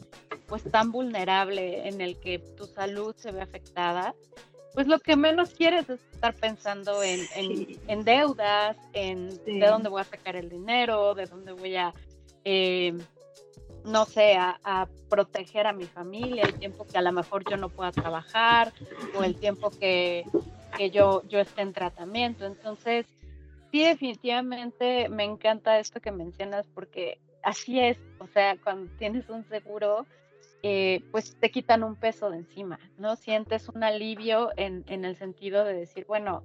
pues 0.48 0.64
tan 0.64 0.92
vulnerable 0.92 1.88
en 1.88 2.02
el 2.02 2.20
que 2.20 2.40
tu 2.40 2.66
salud 2.66 3.16
se 3.16 3.32
ve 3.32 3.42
afectada, 3.42 4.16
pues 4.74 4.88
lo 4.88 5.00
que 5.00 5.16
menos 5.16 5.52
quieres 5.52 5.90
es 5.90 6.00
estar 6.12 6.36
pensando 6.36 7.02
en, 7.02 7.22
en, 7.88 8.04
deudas, 8.04 8.76
en 8.94 9.30
de 9.46 9.68
dónde 9.68 9.90
voy 9.90 10.02
a 10.02 10.04
sacar 10.04 10.36
el 10.36 10.50
dinero, 10.50 11.16
de 11.16 11.26
dónde 11.26 11.54
voy 11.54 11.78
a, 11.78 11.94
eh, 12.44 12.94
no 13.86 14.06
sé, 14.06 14.36
a, 14.38 14.88
proteger 15.10 15.66
a 15.66 15.72
mi 15.72 15.86
familia, 15.86 16.44
el 16.44 16.56
tiempo 16.56 16.86
que 16.86 16.98
a 16.98 17.02
lo 17.02 17.14
mejor 17.14 17.50
yo 17.50 17.56
no 17.56 17.70
pueda 17.70 17.92
trabajar 17.92 18.74
o 19.18 19.24
el 19.24 19.36
tiempo 19.36 19.70
que, 19.70 20.26
que 20.78 20.90
yo, 20.90 21.24
yo 21.30 21.40
esté 21.40 21.62
en 21.62 21.72
tratamiento. 21.72 22.46
Entonces, 22.46 23.06
sí, 23.76 23.84
definitivamente 23.84 25.10
me 25.10 25.26
encanta 25.26 25.80
esto 25.80 26.00
que 26.00 26.10
mencionas 26.10 26.66
porque 26.74 27.20
así 27.44 27.78
es, 27.82 27.98
o 28.20 28.28
sea, 28.28 28.56
cuando 28.64 28.90
tienes 28.98 29.28
un 29.28 29.44
seguro, 29.50 30.06
eh, 30.64 31.04
pues 31.12 31.36
te 31.42 31.52
quitan 31.52 31.84
un 31.84 31.98
peso 31.98 32.30
de 32.30 32.38
encima, 32.38 32.80
¿no? 32.98 33.18
Sientes 33.18 33.68
un 33.68 33.84
alivio 33.84 34.52
en, 34.56 34.86
en, 34.88 35.04
el 35.04 35.18
sentido 35.18 35.66
de 35.66 35.74
decir, 35.74 36.06
bueno, 36.08 36.42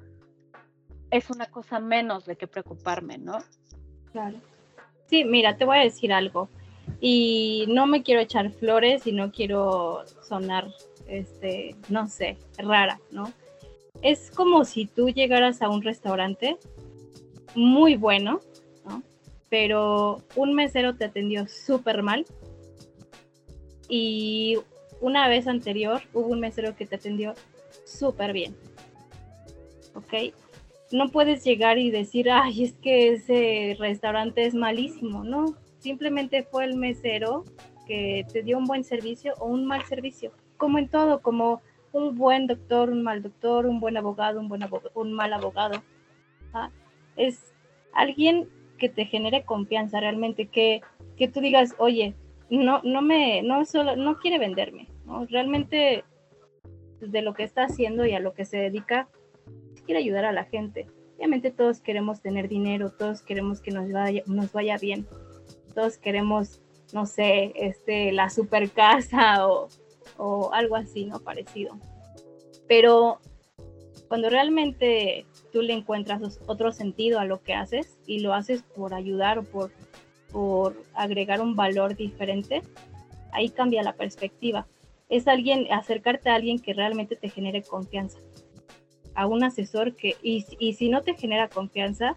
es 1.13 1.31
una 1.31 1.47
cosa 1.47 1.79
menos 1.79 2.27
de 2.27 2.35
que 2.35 2.49
preocuparme, 2.49 3.17
¿no? 3.17 3.39
Claro. 4.11 4.39
Sí, 5.07 5.25
mira, 5.25 5.57
te 5.57 5.65
voy 5.65 5.79
a 5.79 5.83
decir 5.83 6.13
algo. 6.13 6.49
Y 7.01 7.67
no 7.69 7.87
me 7.87 8.03
quiero 8.03 8.21
echar 8.21 8.51
flores 8.51 9.07
y 9.07 9.13
no 9.13 9.31
quiero 9.31 10.05
sonar, 10.27 10.67
este, 11.07 11.77
no 11.89 12.09
sé, 12.09 12.39
rara, 12.59 13.01
¿no? 13.13 13.33
Es 14.03 14.33
como 14.33 14.65
si 14.65 14.87
tú 14.87 15.11
llegaras 15.11 15.63
a 15.63 15.69
un 15.69 15.83
restaurante 15.83 16.59
muy 17.55 17.97
bueno, 17.97 18.41
¿no? 18.85 19.03
Pero 19.49 20.23
un 20.37 20.55
mesero 20.55 20.97
te 20.97 21.05
atendió 21.05 21.47
súper 21.49 22.03
mal 22.03 22.25
y 23.89 24.59
una 25.01 25.29
vez 25.29 25.49
anterior 25.49 26.03
hubo 26.13 26.29
un 26.29 26.41
mesero 26.41 26.77
que 26.77 26.87
te 26.87 26.97
atendió 26.97 27.35
súper 27.85 28.33
bien. 28.33 28.55
¿Ok? 29.95 30.35
No 30.93 31.09
puedes 31.09 31.45
llegar 31.45 31.79
y 31.79 31.91
decir, 31.91 32.31
ay, 32.31 32.65
es 32.65 32.73
que 32.75 33.13
ese 33.13 33.77
restaurante 33.79 34.45
es 34.45 34.55
malísimo, 34.55 35.25
¿no? 35.25 35.55
Simplemente 35.79 36.43
fue 36.43 36.65
el 36.65 36.77
mesero 36.77 37.45
que 37.87 38.25
te 38.33 38.43
dio 38.43 38.59
un 38.59 38.65
buen 38.65 38.85
servicio 38.85 39.35
o 39.39 39.47
un 39.47 39.67
mal 39.67 39.85
servicio. 39.85 40.33
Como 40.57 40.79
en 40.79 40.89
todo, 40.89 41.23
como 41.23 41.63
un 41.93 42.17
buen 42.17 42.47
doctor, 42.47 42.91
un 42.91 43.03
mal 43.03 43.23
doctor, 43.23 43.67
un 43.67 43.81
buen 43.81 43.97
abogado, 43.97 44.41
un, 44.41 44.49
buen 44.49 44.63
un 44.95 45.13
mal 45.13 45.33
abogado. 45.33 45.83
¿ah? 46.53 46.71
Es 47.27 47.53
alguien 47.93 48.49
que 48.79 48.89
te 48.89 49.05
genere 49.05 49.45
confianza 49.45 50.01
realmente, 50.01 50.47
que, 50.47 50.81
que 51.17 51.29
tú 51.29 51.41
digas, 51.41 51.75
oye, 51.79 52.15
no, 52.51 52.81
no 52.83 53.03
me, 53.03 53.43
no 53.43 53.65
solo, 53.65 53.97
no 53.97 54.19
quiere 54.19 54.39
venderme, 54.39 54.89
Realmente 55.29 56.05
de 57.01 57.23
lo 57.23 57.35
que 57.35 57.43
está 57.43 57.65
haciendo 57.65 58.05
y 58.07 58.13
a 58.13 58.21
lo 58.21 58.33
que 58.33 58.45
se 58.45 58.59
dedica, 58.59 59.09
quiere 59.85 60.01
ayudar 60.01 60.25
a 60.25 60.33
la 60.33 60.45
gente. 60.45 60.87
Obviamente 61.17 61.51
todos 61.51 61.81
queremos 61.81 62.21
tener 62.21 62.49
dinero, 62.49 62.93
todos 62.93 63.23
queremos 63.23 63.61
que 63.61 63.73
nos 63.73 63.91
vaya, 63.91 64.23
nos 64.27 64.53
vaya 64.53 64.77
bien, 64.79 65.07
todos 65.75 65.99
queremos, 65.99 66.61
no 66.93 67.07
sé, 67.07 67.53
este, 67.57 68.13
la 68.13 68.31
super 68.31 68.71
casa 68.71 69.49
o, 69.49 69.69
o 70.17 70.53
algo 70.53 70.77
así, 70.77 71.07
¿no? 71.07 71.21
Parecido. 71.21 71.77
Pero 72.69 73.19
cuando 74.11 74.29
realmente 74.29 75.25
tú 75.55 75.63
le 75.63 75.73
encuentras 75.73 76.21
otro 76.47 76.73
sentido 76.73 77.19
a 77.19 77.25
lo 77.25 77.43
que 77.43 77.55
haces 77.55 77.97
y 78.07 78.21
lo 78.21 78.35
haces 78.35 78.63
por 78.63 78.93
ayudar 78.93 79.39
o 79.39 79.45
por 79.45 79.71
por 80.31 80.77
agregar 80.95 81.41
un 81.41 81.57
valor 81.57 81.97
diferente, 81.97 82.63
Ahí 83.33 83.51
cambia 83.51 83.83
la 83.83 83.95
perspectiva. 83.95 84.67
Es 85.09 85.29
alguien, 85.29 85.73
acercarte 85.73 86.31
a 86.31 86.35
alguien 86.35 86.59
que 86.59 86.73
realmente 86.73 87.17
te 87.17 87.29
genere 87.29 87.63
confianza. 87.63 88.19
A 89.15 89.27
un 89.27 89.43
asesor 89.43 89.95
que, 89.95 90.17
y, 90.23 90.45
y 90.59 90.75
si 90.75 90.89
no 90.89 91.03
te 91.03 91.15
genera 91.15 91.49
confianza, 91.49 92.17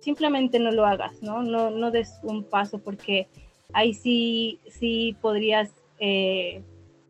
simplemente 0.00 0.58
no 0.58 0.72
lo 0.72 0.84
hagas, 0.84 1.22
¿no? 1.22 1.42
No, 1.42 1.70
no 1.70 1.90
des 1.90 2.18
un 2.22 2.44
paso 2.44 2.78
porque 2.78 3.28
ahí 3.72 3.94
sí, 3.94 4.60
sí 4.66 5.16
podrías 5.20 5.72
eh, 5.98 6.62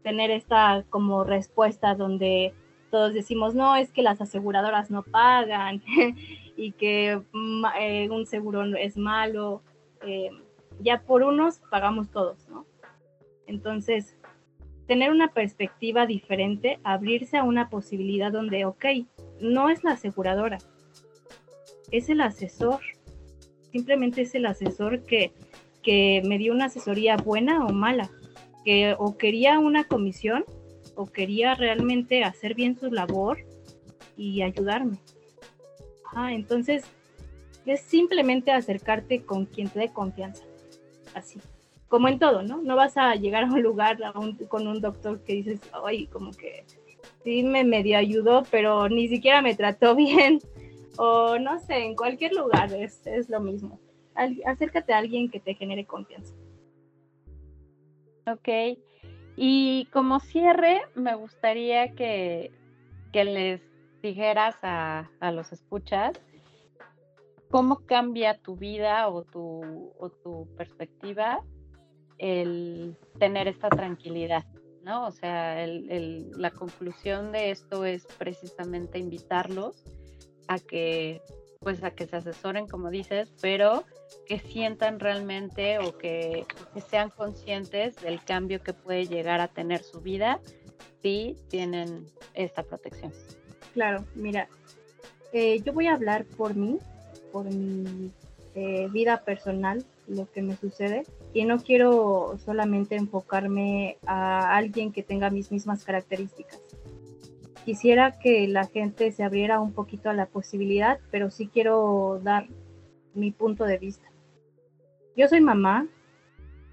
tener 0.03 0.31
esta 0.31 0.85
como 0.91 1.25
respuesta 1.25 1.95
donde 1.95 2.53
todos 2.95 3.13
decimos, 3.13 3.57
no, 3.57 3.75
es 3.75 3.91
que 3.91 4.03
las 4.03 4.21
aseguradoras 4.21 4.89
no 4.89 5.03
pagan 5.03 5.83
y 6.57 6.71
que 6.71 7.21
eh, 7.81 8.09
un 8.09 8.25
seguro 8.25 8.65
es 8.77 8.97
malo. 8.97 9.63
Eh, 10.07 10.31
ya 10.79 11.03
por 11.03 11.25
unos 11.25 11.59
pagamos 11.73 12.13
todos, 12.13 12.49
¿no? 12.49 12.67
Entonces, 13.49 14.17
tener 14.87 15.11
una 15.11 15.33
perspectiva 15.33 16.07
diferente, 16.07 16.79
abrirse 16.85 17.37
a 17.37 17.43
una 17.43 17.69
posibilidad 17.69 18.31
donde, 18.31 18.65
ok, 18.65 18.85
no 19.41 19.71
es 19.71 19.83
la 19.83 19.95
aseguradora, 19.95 20.59
es 21.91 22.09
el 22.11 22.21
asesor. 22.21 22.79
Simplemente 23.73 24.23
es 24.23 24.37
el 24.37 24.47
asesor 24.47 25.03
que, 25.03 25.33
que 25.83 26.23
me 26.25 26.39
dio 26.39 26.53
una 26.53 26.67
asesoría 26.67 27.17
buena 27.17 27.67
o 27.67 27.73
mala, 27.73 28.09
que 28.65 28.95
o 28.97 29.19
quería 29.19 29.59
una 29.59 29.83
comisión 29.83 30.45
o 30.97 31.07
quería 31.07 31.55
realmente 31.55 32.25
hacer 32.25 32.55
bien 32.55 32.79
su 32.79 32.91
labor 32.91 33.39
y 34.17 34.43
ayudarme. 34.43 34.99
Ah, 36.15 36.33
entonces, 36.33 36.85
es 37.67 37.81
simplemente 37.81 38.53
acercarte 38.53 39.23
con 39.23 39.47
quien 39.47 39.69
te 39.69 39.81
dé 39.81 39.89
confianza. 39.93 40.45
Así. 41.15 41.41
Como 41.89 42.09
en 42.09 42.19
todo, 42.19 42.43
¿no? 42.43 42.63
No 42.63 42.77
vas 42.77 42.97
a 42.97 43.15
llegar 43.15 43.45
a 43.45 43.53
un 43.53 43.63
lugar 43.63 43.99
con 44.49 44.67
un 44.67 44.81
doctor 44.81 45.21
que 45.23 45.35
dices, 45.35 45.61
ay, 45.85 46.07
como 46.07 46.33
que 46.33 46.65
sí 47.23 47.43
me 47.43 47.65
medio 47.65 47.99
ayudó, 47.99 48.45
pero 48.51 48.89
ni 48.89 49.09
siquiera 49.09 49.43
me 49.43 49.55
trató 49.55 49.95
bien 49.97 50.41
o 50.97 51.39
no 51.39 51.59
sé, 51.59 51.85
en 51.85 51.97
cualquier 51.97 52.33
lugar 52.33 52.73
es, 52.73 53.03
lo 53.29 53.41
mismo. 53.41 53.81
acércate 54.47 54.93
a 54.93 54.99
alguien 54.99 55.31
que 55.31 55.41
te 55.41 55.55
genere 55.55 55.85
confianza. 55.85 56.35
Ok. 58.27 58.79
Y 59.37 59.87
como 59.93 60.21
cierre, 60.21 60.83
me 60.95 61.15
gustaría 61.15 61.95
que, 61.95 62.53
les 63.13 63.61
dijeras 64.03 64.57
a, 64.63 65.09
los 65.33 65.53
escuchas 65.53 66.21
cómo 67.51 67.81
cambia 67.87 68.39
tu 68.39 68.57
vida 68.57 69.09
o 69.09 69.23
tu, 69.23 69.93
o 69.99 70.11
tu 70.11 70.49
perspectiva 70.57 71.41
el 72.19 72.97
tener 73.19 73.49
esta 73.49 73.69
tranquilidad, 73.69 74.45
¿no? 74.83 75.07
O 75.07 75.13
sea, 75.13 75.67
la 75.67 76.51
conclusión 76.51 77.33
de 77.33 77.51
esto 77.51 77.85
es 77.85 78.07
precisamente 78.19 78.99
invitarlos 78.99 79.85
a 80.49 80.59
que 80.59 81.23
pues 81.65 81.83
a 81.83 81.91
que 81.91 82.07
se 82.07 82.17
asesoren 82.17 82.69
como 82.69 82.91
dices, 82.91 83.33
pero 83.41 83.85
que 84.27 84.39
sientan 84.39 85.01
realmente 85.01 85.79
o 85.79 85.97
que, 85.97 86.47
sean 86.89 87.11
conscientes 87.11 87.97
del 87.97 88.23
cambio 88.23 88.63
que 88.63 88.75
puede 88.75 89.07
llegar 89.07 89.41
a 89.41 89.49
tener 89.49 89.83
su 89.83 90.01
vida 90.01 90.39
si 91.03 91.37
tienen 91.49 92.07
esta 92.35 92.63
protección. 92.63 93.13
Claro, 93.73 94.05
mira, 94.15 94.47
eh, 95.33 95.61
yo 95.63 95.73
voy 95.73 95.87
a 95.87 95.95
hablar 95.95 96.25
por 96.25 96.55
mí, 96.55 96.79
por 97.33 97.47
mi 97.47 98.13
eh, 98.55 98.89
vida 98.93 99.23
personal, 99.25 99.85
lo 100.07 100.31
que 100.31 100.43
me 100.43 100.57
sucede, 100.57 101.05
y 101.33 101.45
no 101.45 101.59
quiero 101.59 102.39
solamente 102.45 102.95
enfocarme 102.95 103.97
a 104.07 104.55
alguien 104.55 104.93
que 104.93 105.03
tenga 105.03 105.31
mis 105.31 105.51
mismas 105.51 105.83
características 105.83 106.61
quisiera 107.65 108.19
que 108.19 108.47
la 108.47 108.67
gente 108.67 109.11
se 109.13 109.25
abriera 109.25 109.61
un 109.61 109.73
poquito 109.73 110.11
a 110.11 110.15
la 110.15 110.27
posibilidad, 110.27 110.99
pero 111.11 111.31
sí 111.31 111.49
quiero 111.49 112.21
dar 112.23 112.47
mi 113.15 113.31
punto 113.31 113.65
de 113.65 113.79
vista. 113.79 114.07
Yo 115.17 115.29
soy 115.29 115.41
mamá, 115.41 115.87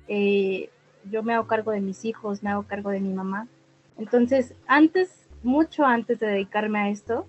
eh, 0.07 0.69
yo 1.09 1.23
me 1.23 1.33
hago 1.33 1.47
cargo 1.47 1.71
de 1.71 1.81
mis 1.81 2.05
hijos, 2.05 2.43
me 2.43 2.49
hago 2.49 2.63
cargo 2.63 2.89
de 2.89 2.99
mi 2.99 3.13
mamá. 3.13 3.47
Entonces, 3.97 4.55
antes, 4.67 5.29
mucho 5.43 5.85
antes 5.85 6.19
de 6.19 6.27
dedicarme 6.27 6.79
a 6.79 6.89
esto, 6.89 7.25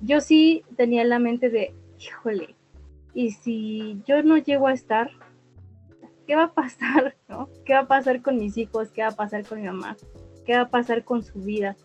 yo 0.00 0.20
sí 0.20 0.64
tenía 0.76 1.02
en 1.02 1.08
la 1.08 1.18
mente 1.18 1.50
de, 1.50 1.74
híjole, 1.98 2.54
y 3.14 3.32
si 3.32 4.00
yo 4.06 4.22
no 4.22 4.38
llego 4.38 4.68
a 4.68 4.72
estar, 4.72 5.10
¿qué 6.26 6.36
va 6.36 6.44
a 6.44 6.54
pasar? 6.54 7.16
¿Qué 7.64 7.74
va 7.74 7.80
a 7.80 7.88
pasar 7.88 8.22
con 8.22 8.38
mis 8.38 8.56
hijos? 8.56 8.90
¿Qué 8.90 9.02
va 9.02 9.08
a 9.08 9.16
pasar 9.16 9.44
con 9.44 9.60
mi 9.60 9.66
mamá? 9.66 9.96
¿Qué 10.46 10.54
va 10.54 10.62
a 10.62 10.70
pasar 10.70 11.04
con 11.04 11.22
su 11.22 11.40
vida? 11.40 11.76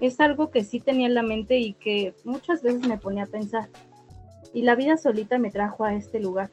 Es 0.00 0.20
algo 0.20 0.50
que 0.50 0.64
sí 0.64 0.80
tenía 0.80 1.06
en 1.06 1.14
la 1.14 1.22
mente 1.22 1.58
y 1.58 1.74
que 1.74 2.14
muchas 2.24 2.62
veces 2.62 2.86
me 2.86 2.98
ponía 2.98 3.24
a 3.24 3.26
pensar. 3.26 3.68
Y 4.52 4.62
la 4.62 4.74
vida 4.74 4.96
solita 4.96 5.38
me 5.38 5.50
trajo 5.50 5.84
a 5.84 5.94
este 5.94 6.20
lugar, 6.20 6.50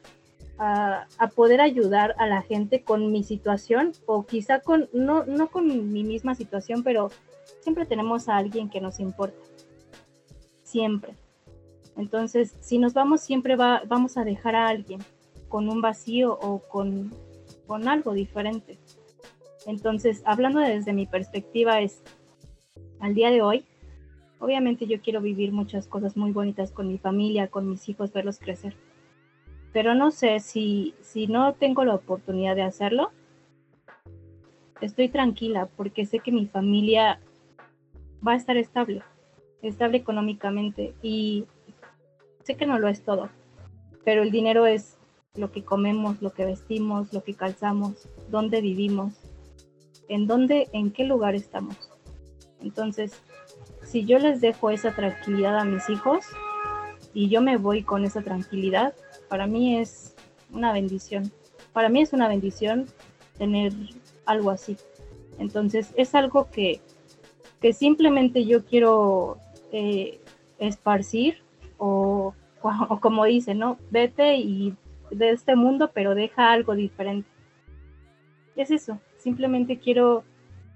a, 0.58 1.06
poder 1.34 1.60
ayudar 1.60 2.14
a 2.18 2.26
la 2.26 2.42
gente 2.42 2.82
con 2.82 3.10
mi 3.10 3.24
situación 3.24 3.92
o 4.06 4.24
quizá 4.24 4.60
con, 4.60 4.88
no, 4.92 5.24
no 5.24 5.48
con 5.48 5.92
mi 5.92 6.04
misma 6.04 6.34
situación, 6.34 6.82
pero 6.82 7.10
siempre 7.60 7.86
tenemos 7.86 8.28
a 8.28 8.36
alguien 8.36 8.70
que 8.70 8.80
nos 8.80 9.00
importa. 9.00 9.38
Siempre. 10.62 11.14
Entonces, 11.96 12.54
si 12.60 12.78
nos 12.78 12.94
vamos, 12.94 13.20
siempre 13.20 13.56
va, 13.56 13.82
vamos 13.86 14.16
a 14.16 14.24
dejar 14.24 14.54
a 14.56 14.68
alguien 14.68 15.00
con 15.48 15.68
un 15.68 15.80
vacío 15.82 16.38
o 16.40 16.60
con, 16.60 17.12
con 17.66 17.88
algo 17.88 18.12
diferente. 18.12 18.78
Entonces, 19.66 20.22
hablando 20.24 20.60
desde 20.60 20.92
mi 20.92 21.06
perspectiva, 21.06 21.80
es 21.80 22.02
al 23.02 23.14
día 23.14 23.32
de 23.32 23.42
hoy, 23.42 23.64
obviamente 24.38 24.86
yo 24.86 25.02
quiero 25.02 25.20
vivir 25.20 25.52
muchas 25.52 25.88
cosas 25.88 26.16
muy 26.16 26.30
bonitas 26.30 26.70
con 26.70 26.86
mi 26.86 26.98
familia, 26.98 27.48
con 27.48 27.68
mis 27.68 27.88
hijos, 27.88 28.12
verlos 28.12 28.38
crecer. 28.38 28.76
Pero 29.72 29.96
no 29.96 30.12
sé 30.12 30.38
si, 30.38 30.94
si 31.00 31.26
no 31.26 31.54
tengo 31.54 31.84
la 31.84 31.96
oportunidad 31.96 32.54
de 32.54 32.62
hacerlo, 32.62 33.10
estoy 34.80 35.08
tranquila 35.08 35.68
porque 35.76 36.06
sé 36.06 36.20
que 36.20 36.30
mi 36.30 36.46
familia 36.46 37.18
va 38.26 38.32
a 38.32 38.36
estar 38.36 38.56
estable, 38.56 39.02
estable 39.62 39.98
económicamente 39.98 40.94
y 41.02 41.46
sé 42.44 42.56
que 42.56 42.66
no 42.66 42.78
lo 42.78 42.86
es 42.86 43.02
todo, 43.02 43.30
pero 44.04 44.22
el 44.22 44.30
dinero 44.30 44.64
es 44.64 44.96
lo 45.34 45.50
que 45.50 45.64
comemos, 45.64 46.22
lo 46.22 46.32
que 46.32 46.44
vestimos, 46.44 47.12
lo 47.12 47.24
que 47.24 47.34
calzamos, 47.34 48.08
dónde 48.30 48.60
vivimos, 48.60 49.14
en 50.08 50.28
dónde, 50.28 50.68
en 50.72 50.92
qué 50.92 51.04
lugar 51.04 51.34
estamos. 51.34 51.91
Entonces, 52.62 53.12
si 53.82 54.04
yo 54.04 54.18
les 54.18 54.40
dejo 54.40 54.70
esa 54.70 54.94
tranquilidad 54.94 55.58
a 55.58 55.64
mis 55.64 55.88
hijos 55.88 56.24
y 57.14 57.28
yo 57.28 57.42
me 57.42 57.56
voy 57.56 57.82
con 57.82 58.04
esa 58.04 58.22
tranquilidad, 58.22 58.94
para 59.28 59.46
mí 59.46 59.76
es 59.78 60.14
una 60.52 60.72
bendición. 60.72 61.30
Para 61.72 61.88
mí 61.88 62.02
es 62.02 62.12
una 62.12 62.28
bendición 62.28 62.86
tener 63.38 63.72
algo 64.26 64.50
así. 64.50 64.76
Entonces, 65.38 65.92
es 65.96 66.14
algo 66.14 66.50
que, 66.50 66.80
que 67.60 67.72
simplemente 67.72 68.44
yo 68.44 68.64
quiero 68.64 69.38
eh, 69.72 70.20
esparcir 70.58 71.38
o, 71.78 72.34
o 72.62 73.00
como 73.00 73.24
dice, 73.24 73.54
¿no? 73.54 73.78
Vete 73.90 74.36
y 74.36 74.76
de 75.10 75.30
este 75.30 75.56
mundo, 75.56 75.90
pero 75.92 76.14
deja 76.14 76.52
algo 76.52 76.74
diferente. 76.74 77.28
Es 78.56 78.70
eso, 78.70 78.98
simplemente 79.18 79.78
quiero 79.78 80.24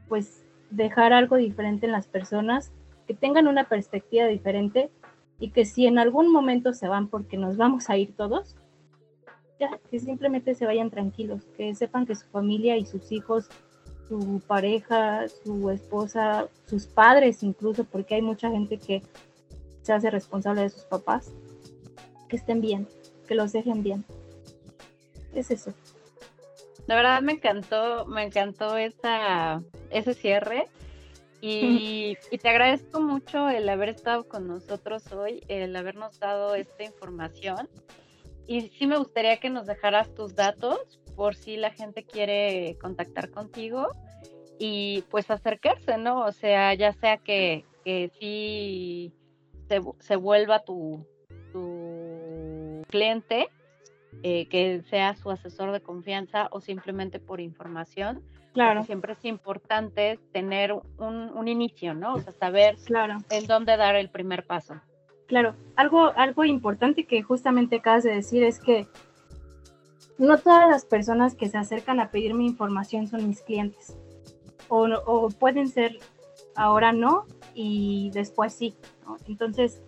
pues 0.08 0.45
dejar 0.70 1.12
algo 1.12 1.36
diferente 1.36 1.86
en 1.86 1.92
las 1.92 2.06
personas, 2.06 2.72
que 3.06 3.14
tengan 3.14 3.46
una 3.46 3.64
perspectiva 3.64 4.26
diferente 4.26 4.90
y 5.38 5.50
que 5.50 5.64
si 5.64 5.86
en 5.86 5.98
algún 5.98 6.32
momento 6.32 6.72
se 6.72 6.88
van 6.88 7.08
porque 7.08 7.36
nos 7.36 7.56
vamos 7.56 7.88
a 7.90 7.96
ir 7.96 8.14
todos, 8.16 8.56
ya, 9.58 9.78
que 9.90 10.00
simplemente 10.00 10.54
se 10.54 10.66
vayan 10.66 10.90
tranquilos, 10.90 11.44
que 11.56 11.74
sepan 11.74 12.06
que 12.06 12.14
su 12.14 12.26
familia 12.26 12.76
y 12.76 12.84
sus 12.84 13.10
hijos, 13.12 13.48
su 14.08 14.42
pareja, 14.46 15.26
su 15.28 15.70
esposa, 15.70 16.48
sus 16.66 16.86
padres 16.86 17.42
incluso, 17.42 17.84
porque 17.84 18.16
hay 18.16 18.22
mucha 18.22 18.50
gente 18.50 18.78
que 18.78 19.02
se 19.82 19.92
hace 19.92 20.10
responsable 20.10 20.62
de 20.62 20.70
sus 20.70 20.84
papás, 20.84 21.32
que 22.28 22.36
estén 22.36 22.60
bien, 22.60 22.88
que 23.26 23.34
los 23.34 23.52
dejen 23.52 23.82
bien. 23.82 24.04
Es 25.34 25.50
eso. 25.50 25.72
La 26.86 26.94
verdad 26.94 27.20
me 27.22 27.32
encantó, 27.32 28.06
me 28.06 28.24
encantó 28.24 28.76
esa, 28.76 29.62
ese 29.90 30.14
cierre. 30.14 30.68
Y, 31.42 32.16
te 32.40 32.48
agradezco 32.48 33.00
mucho 33.00 33.48
el 33.48 33.68
haber 33.68 33.90
estado 33.90 34.26
con 34.26 34.48
nosotros 34.48 35.12
hoy, 35.12 35.44
el 35.46 35.76
habernos 35.76 36.18
dado 36.18 36.54
esta 36.56 36.82
información. 36.82 37.68
Y 38.48 38.62
sí 38.70 38.86
me 38.86 38.96
gustaría 38.96 39.36
que 39.36 39.50
nos 39.50 39.66
dejaras 39.66 40.12
tus 40.14 40.34
datos 40.34 40.98
por 41.14 41.36
si 41.36 41.56
la 41.56 41.70
gente 41.70 42.04
quiere 42.04 42.76
contactar 42.80 43.30
contigo 43.30 43.90
y 44.58 45.02
pues 45.10 45.30
acercarse, 45.30 45.98
¿no? 45.98 46.24
O 46.24 46.32
sea, 46.32 46.74
ya 46.74 46.92
sea 46.94 47.18
que, 47.18 47.64
que 47.84 48.10
sí 48.18 49.12
se, 49.68 49.80
se 50.00 50.16
vuelva 50.16 50.64
tu, 50.64 51.06
tu 51.52 52.82
cliente 52.88 53.50
eh, 54.22 54.46
que 54.48 54.82
sea 54.88 55.14
su 55.14 55.30
asesor 55.30 55.72
de 55.72 55.80
confianza 55.80 56.48
o 56.50 56.60
simplemente 56.60 57.18
por 57.18 57.40
información. 57.40 58.22
Claro. 58.52 58.84
Siempre 58.84 59.12
es 59.12 59.24
importante 59.24 60.18
tener 60.32 60.72
un, 60.72 60.82
un, 60.98 61.48
inicio, 61.48 61.92
¿no? 61.92 62.14
O 62.14 62.20
sea, 62.20 62.32
saber 62.32 62.76
claro. 62.86 63.18
en 63.28 63.46
dónde 63.46 63.76
dar 63.76 63.96
el 63.96 64.08
primer 64.08 64.46
paso. 64.46 64.80
Claro, 65.26 65.54
algo, 65.74 66.12
algo 66.16 66.44
importante 66.44 67.04
que 67.04 67.22
justamente 67.22 67.76
acabas 67.76 68.04
de 68.04 68.14
decir 68.14 68.42
es 68.42 68.58
que 68.58 68.86
no 70.18 70.38
todas 70.38 70.70
las 70.70 70.86
personas 70.86 71.34
que 71.34 71.48
se 71.48 71.58
acercan 71.58 72.00
a 72.00 72.10
pedirme 72.10 72.44
información 72.44 73.08
son 73.08 73.28
mis 73.28 73.42
clientes. 73.42 73.96
O, 74.68 74.86
o 75.04 75.28
pueden 75.28 75.68
ser 75.68 75.98
ahora 76.54 76.92
no 76.92 77.26
y 77.54 78.10
después 78.12 78.52
sí. 78.52 78.74
Entonces, 79.28 79.82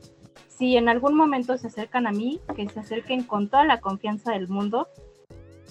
si 0.59 0.77
en 0.77 0.89
algún 0.89 1.15
momento 1.15 1.57
se 1.57 1.69
acercan 1.69 2.09
a 2.09 2.11
mí, 2.11 2.41
que 2.57 2.69
se 2.69 2.81
acerquen 2.81 3.23
con 3.23 3.49
toda 3.49 3.65
la 3.65 3.81
confianza 3.81 4.33
del 4.33 4.49
mundo 4.49 4.89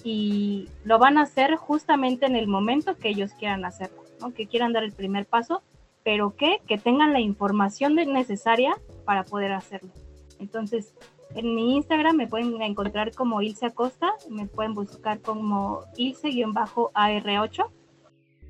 y 0.02 0.68
lo 0.84 0.98
van 0.98 1.18
a 1.18 1.22
hacer 1.22 1.56
justamente 1.56 2.24
en 2.24 2.36
el 2.36 2.48
momento 2.48 2.96
que 2.96 3.10
ellos 3.10 3.32
quieran 3.38 3.66
hacerlo, 3.66 4.02
que 4.34 4.46
quieran 4.46 4.72
dar 4.72 4.84
el 4.84 4.92
primer 4.92 5.26
paso, 5.26 5.62
pero 6.04 6.34
que, 6.36 6.62
que 6.66 6.78
tengan 6.78 7.12
la 7.12 7.20
información 7.20 7.96
necesaria 7.96 8.78
para 9.04 9.24
poder 9.24 9.52
hacerlo. 9.52 9.90
Entonces, 10.40 10.94
en 11.34 11.54
mi 11.54 11.76
Instagram 11.76 12.16
me 12.16 12.26
pueden 12.26 12.62
encontrar 12.62 13.14
como 13.14 13.42
Ilse 13.42 13.66
Acosta, 13.66 14.14
me 14.30 14.46
pueden 14.46 14.72
buscar 14.72 15.20
como 15.20 15.82
Ilse-AR8, 15.98 17.66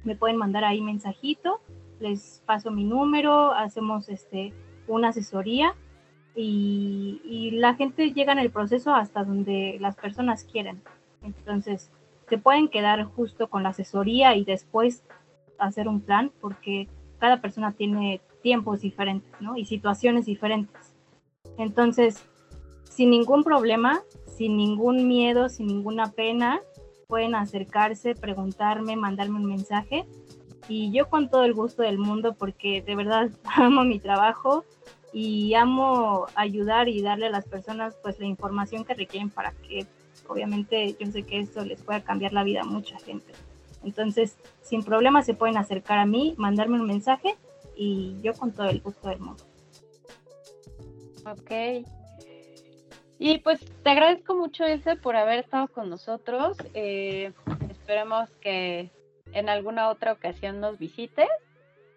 me 0.05 0.14
pueden 0.14 0.36
mandar 0.36 0.64
ahí 0.64 0.80
mensajito, 0.82 1.61
les 1.99 2.45
paso 2.47 2.70
mi 2.70 2.84
número, 2.84 3.51
hacemos 3.53 4.09
este, 4.09 4.53
una 4.86 5.09
asesoría 5.09 5.74
y, 6.41 7.51
la 7.53 7.74
gente 7.74 8.12
llega 8.12 8.32
en 8.32 8.39
el 8.39 8.51
proceso 8.51 8.95
hasta 8.95 9.24
donde 9.24 9.78
las 9.80 9.97
personas 9.97 10.45
quieren. 10.45 10.80
Entonces, 11.22 11.91
se 12.28 12.39
pueden 12.39 12.68
quedar 12.68 13.05
justo 13.05 13.49
con 13.49 13.62
la 13.62 13.70
asesoría 13.70 14.36
y 14.36 14.45
después 14.45 15.03
hacer 15.59 15.89
un 15.89 16.01
plan 16.01 16.30
porque 16.41 16.89
cada 17.18 17.41
persona 17.41 17.72
tiene 17.72 18.20
tiempos 18.43 18.80
diferentes 18.80 19.28
¿no? 19.41 19.57
y 19.57 19.64
situaciones 19.64 20.26
diferentes. 20.26 20.95
Entonces, 21.57 22.24
sin 22.84 23.11
ningún 23.11 23.43
problema, 23.43 24.03
sin 24.26 24.57
ningún 24.57 25.09
miedo, 25.09 25.49
sin 25.49 25.66
ninguna 25.66 26.12
pena, 26.12 26.61
pueden 27.09 27.34
acercarse, 27.34 28.14
preguntarme, 28.14 28.95
mandarme 28.95 29.41
un 29.41 29.47
mensaje. 29.47 30.07
Y 30.68 30.93
yo 30.93 31.09
con 31.09 31.30
todo 31.30 31.45
el 31.45 31.55
gusto 31.55 31.82
del 31.82 31.99
mundo, 31.99 32.36
porque 32.39 32.82
de 32.82 32.95
verdad 32.95 33.30
amo 33.57 33.82
mi 33.82 33.99
trabajo 33.99 34.64
y 35.12 35.54
amo 35.54 36.26
ayudar 36.34 36.88
y 36.88 37.02
darle 37.02 37.26
a 37.26 37.30
las 37.30 37.46
personas 37.46 37.96
pues 38.02 38.18
la 38.20 38.26
información 38.26 38.84
que 38.84 38.94
requieren 38.94 39.30
para 39.30 39.52
que 39.52 39.86
obviamente 40.26 40.96
yo 41.00 41.11
sé 41.11 41.22
que 41.22 41.40
esto 41.40 41.64
les 41.64 41.82
pueda 41.82 42.02
cambiar 42.02 42.32
la 42.32 42.44
vida 42.44 42.61
a 42.61 42.64
mucha 42.64 42.98
gente. 42.98 43.32
Entonces, 43.84 44.36
sin 44.62 44.82
problema 44.82 45.22
se 45.22 45.34
pueden 45.34 45.56
acercar 45.56 45.98
a 45.98 46.06
mí, 46.06 46.34
mandarme 46.36 46.80
un 46.80 46.86
mensaje 46.86 47.36
y 47.76 48.16
yo 48.22 48.34
con 48.34 48.52
todo 48.52 48.68
el 48.68 48.80
gusto 48.80 49.09
del 49.09 49.20
mundo. 49.20 49.44
Ok, 51.24 51.50
y 53.18 53.38
pues 53.38 53.61
te 53.82 53.90
agradezco 53.90 54.34
mucho, 54.34 54.66
Ilse, 54.66 54.96
por 54.96 55.16
haber 55.16 55.40
estado 55.40 55.66
con 55.68 55.90
nosotros. 55.90 56.56
Eh, 56.72 57.32
esperemos 57.68 58.30
que 58.40 58.90
en 59.32 59.48
alguna 59.48 59.88
otra 59.90 60.12
ocasión 60.12 60.61
nos 60.61 60.78
visites. 60.78 61.28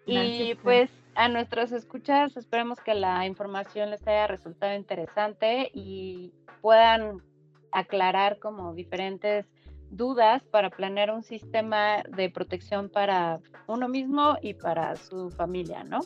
y 0.04 0.56
pues 0.56 0.90
a 1.14 1.28
nuestros 1.28 1.72
escuchas, 1.72 2.36
esperemos 2.36 2.80
que 2.80 2.94
la 2.94 3.26
información 3.26 3.90
les 3.90 4.06
haya 4.06 4.26
resultado 4.26 4.74
interesante 4.74 5.70
y 5.74 6.32
puedan 6.60 7.22
aclarar 7.70 8.38
como 8.38 8.74
diferentes 8.74 9.46
dudas 9.90 10.42
para 10.50 10.70
planear 10.70 11.10
un 11.10 11.22
sistema 11.22 12.02
de 12.16 12.30
protección 12.30 12.88
para 12.88 13.40
uno 13.66 13.88
mismo 13.88 14.36
y 14.40 14.54
para 14.54 14.96
su 14.96 15.30
familia, 15.30 15.84
¿no? 15.84 16.00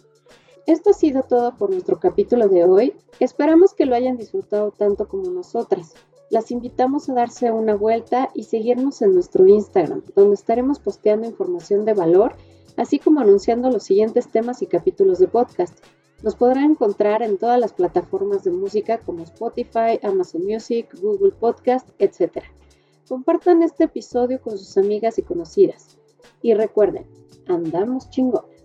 Esto 0.66 0.90
ha 0.90 0.94
sido 0.94 1.22
todo 1.22 1.54
por 1.54 1.70
nuestro 1.70 2.00
capítulo 2.00 2.48
de 2.48 2.64
hoy. 2.64 2.92
Esperamos 3.20 3.72
que 3.72 3.86
lo 3.86 3.94
hayan 3.94 4.16
disfrutado 4.16 4.72
tanto 4.72 5.06
como 5.06 5.30
nosotras. 5.30 5.94
Las 6.28 6.50
invitamos 6.50 7.08
a 7.08 7.14
darse 7.14 7.52
una 7.52 7.76
vuelta 7.76 8.30
y 8.34 8.42
seguirnos 8.42 9.00
en 9.00 9.14
nuestro 9.14 9.46
Instagram, 9.46 10.02
donde 10.16 10.34
estaremos 10.34 10.80
posteando 10.80 11.28
información 11.28 11.84
de 11.84 11.94
valor, 11.94 12.34
así 12.76 12.98
como 12.98 13.20
anunciando 13.20 13.70
los 13.70 13.84
siguientes 13.84 14.30
temas 14.30 14.62
y 14.62 14.66
capítulos 14.66 15.18
de 15.18 15.28
podcast. 15.28 15.78
Nos 16.22 16.34
podrán 16.34 16.72
encontrar 16.72 17.22
en 17.22 17.36
todas 17.36 17.60
las 17.60 17.72
plataformas 17.72 18.42
de 18.44 18.50
música 18.50 18.98
como 18.98 19.22
Spotify, 19.22 20.00
Amazon 20.02 20.44
Music, 20.44 20.88
Google 21.00 21.32
Podcast, 21.32 21.88
etc. 21.98 22.38
Compartan 23.08 23.62
este 23.62 23.84
episodio 23.84 24.40
con 24.40 24.56
sus 24.56 24.76
amigas 24.78 25.18
y 25.18 25.22
conocidas. 25.22 25.98
Y 26.42 26.54
recuerden, 26.54 27.06
andamos 27.46 28.08
chingón. 28.10 28.55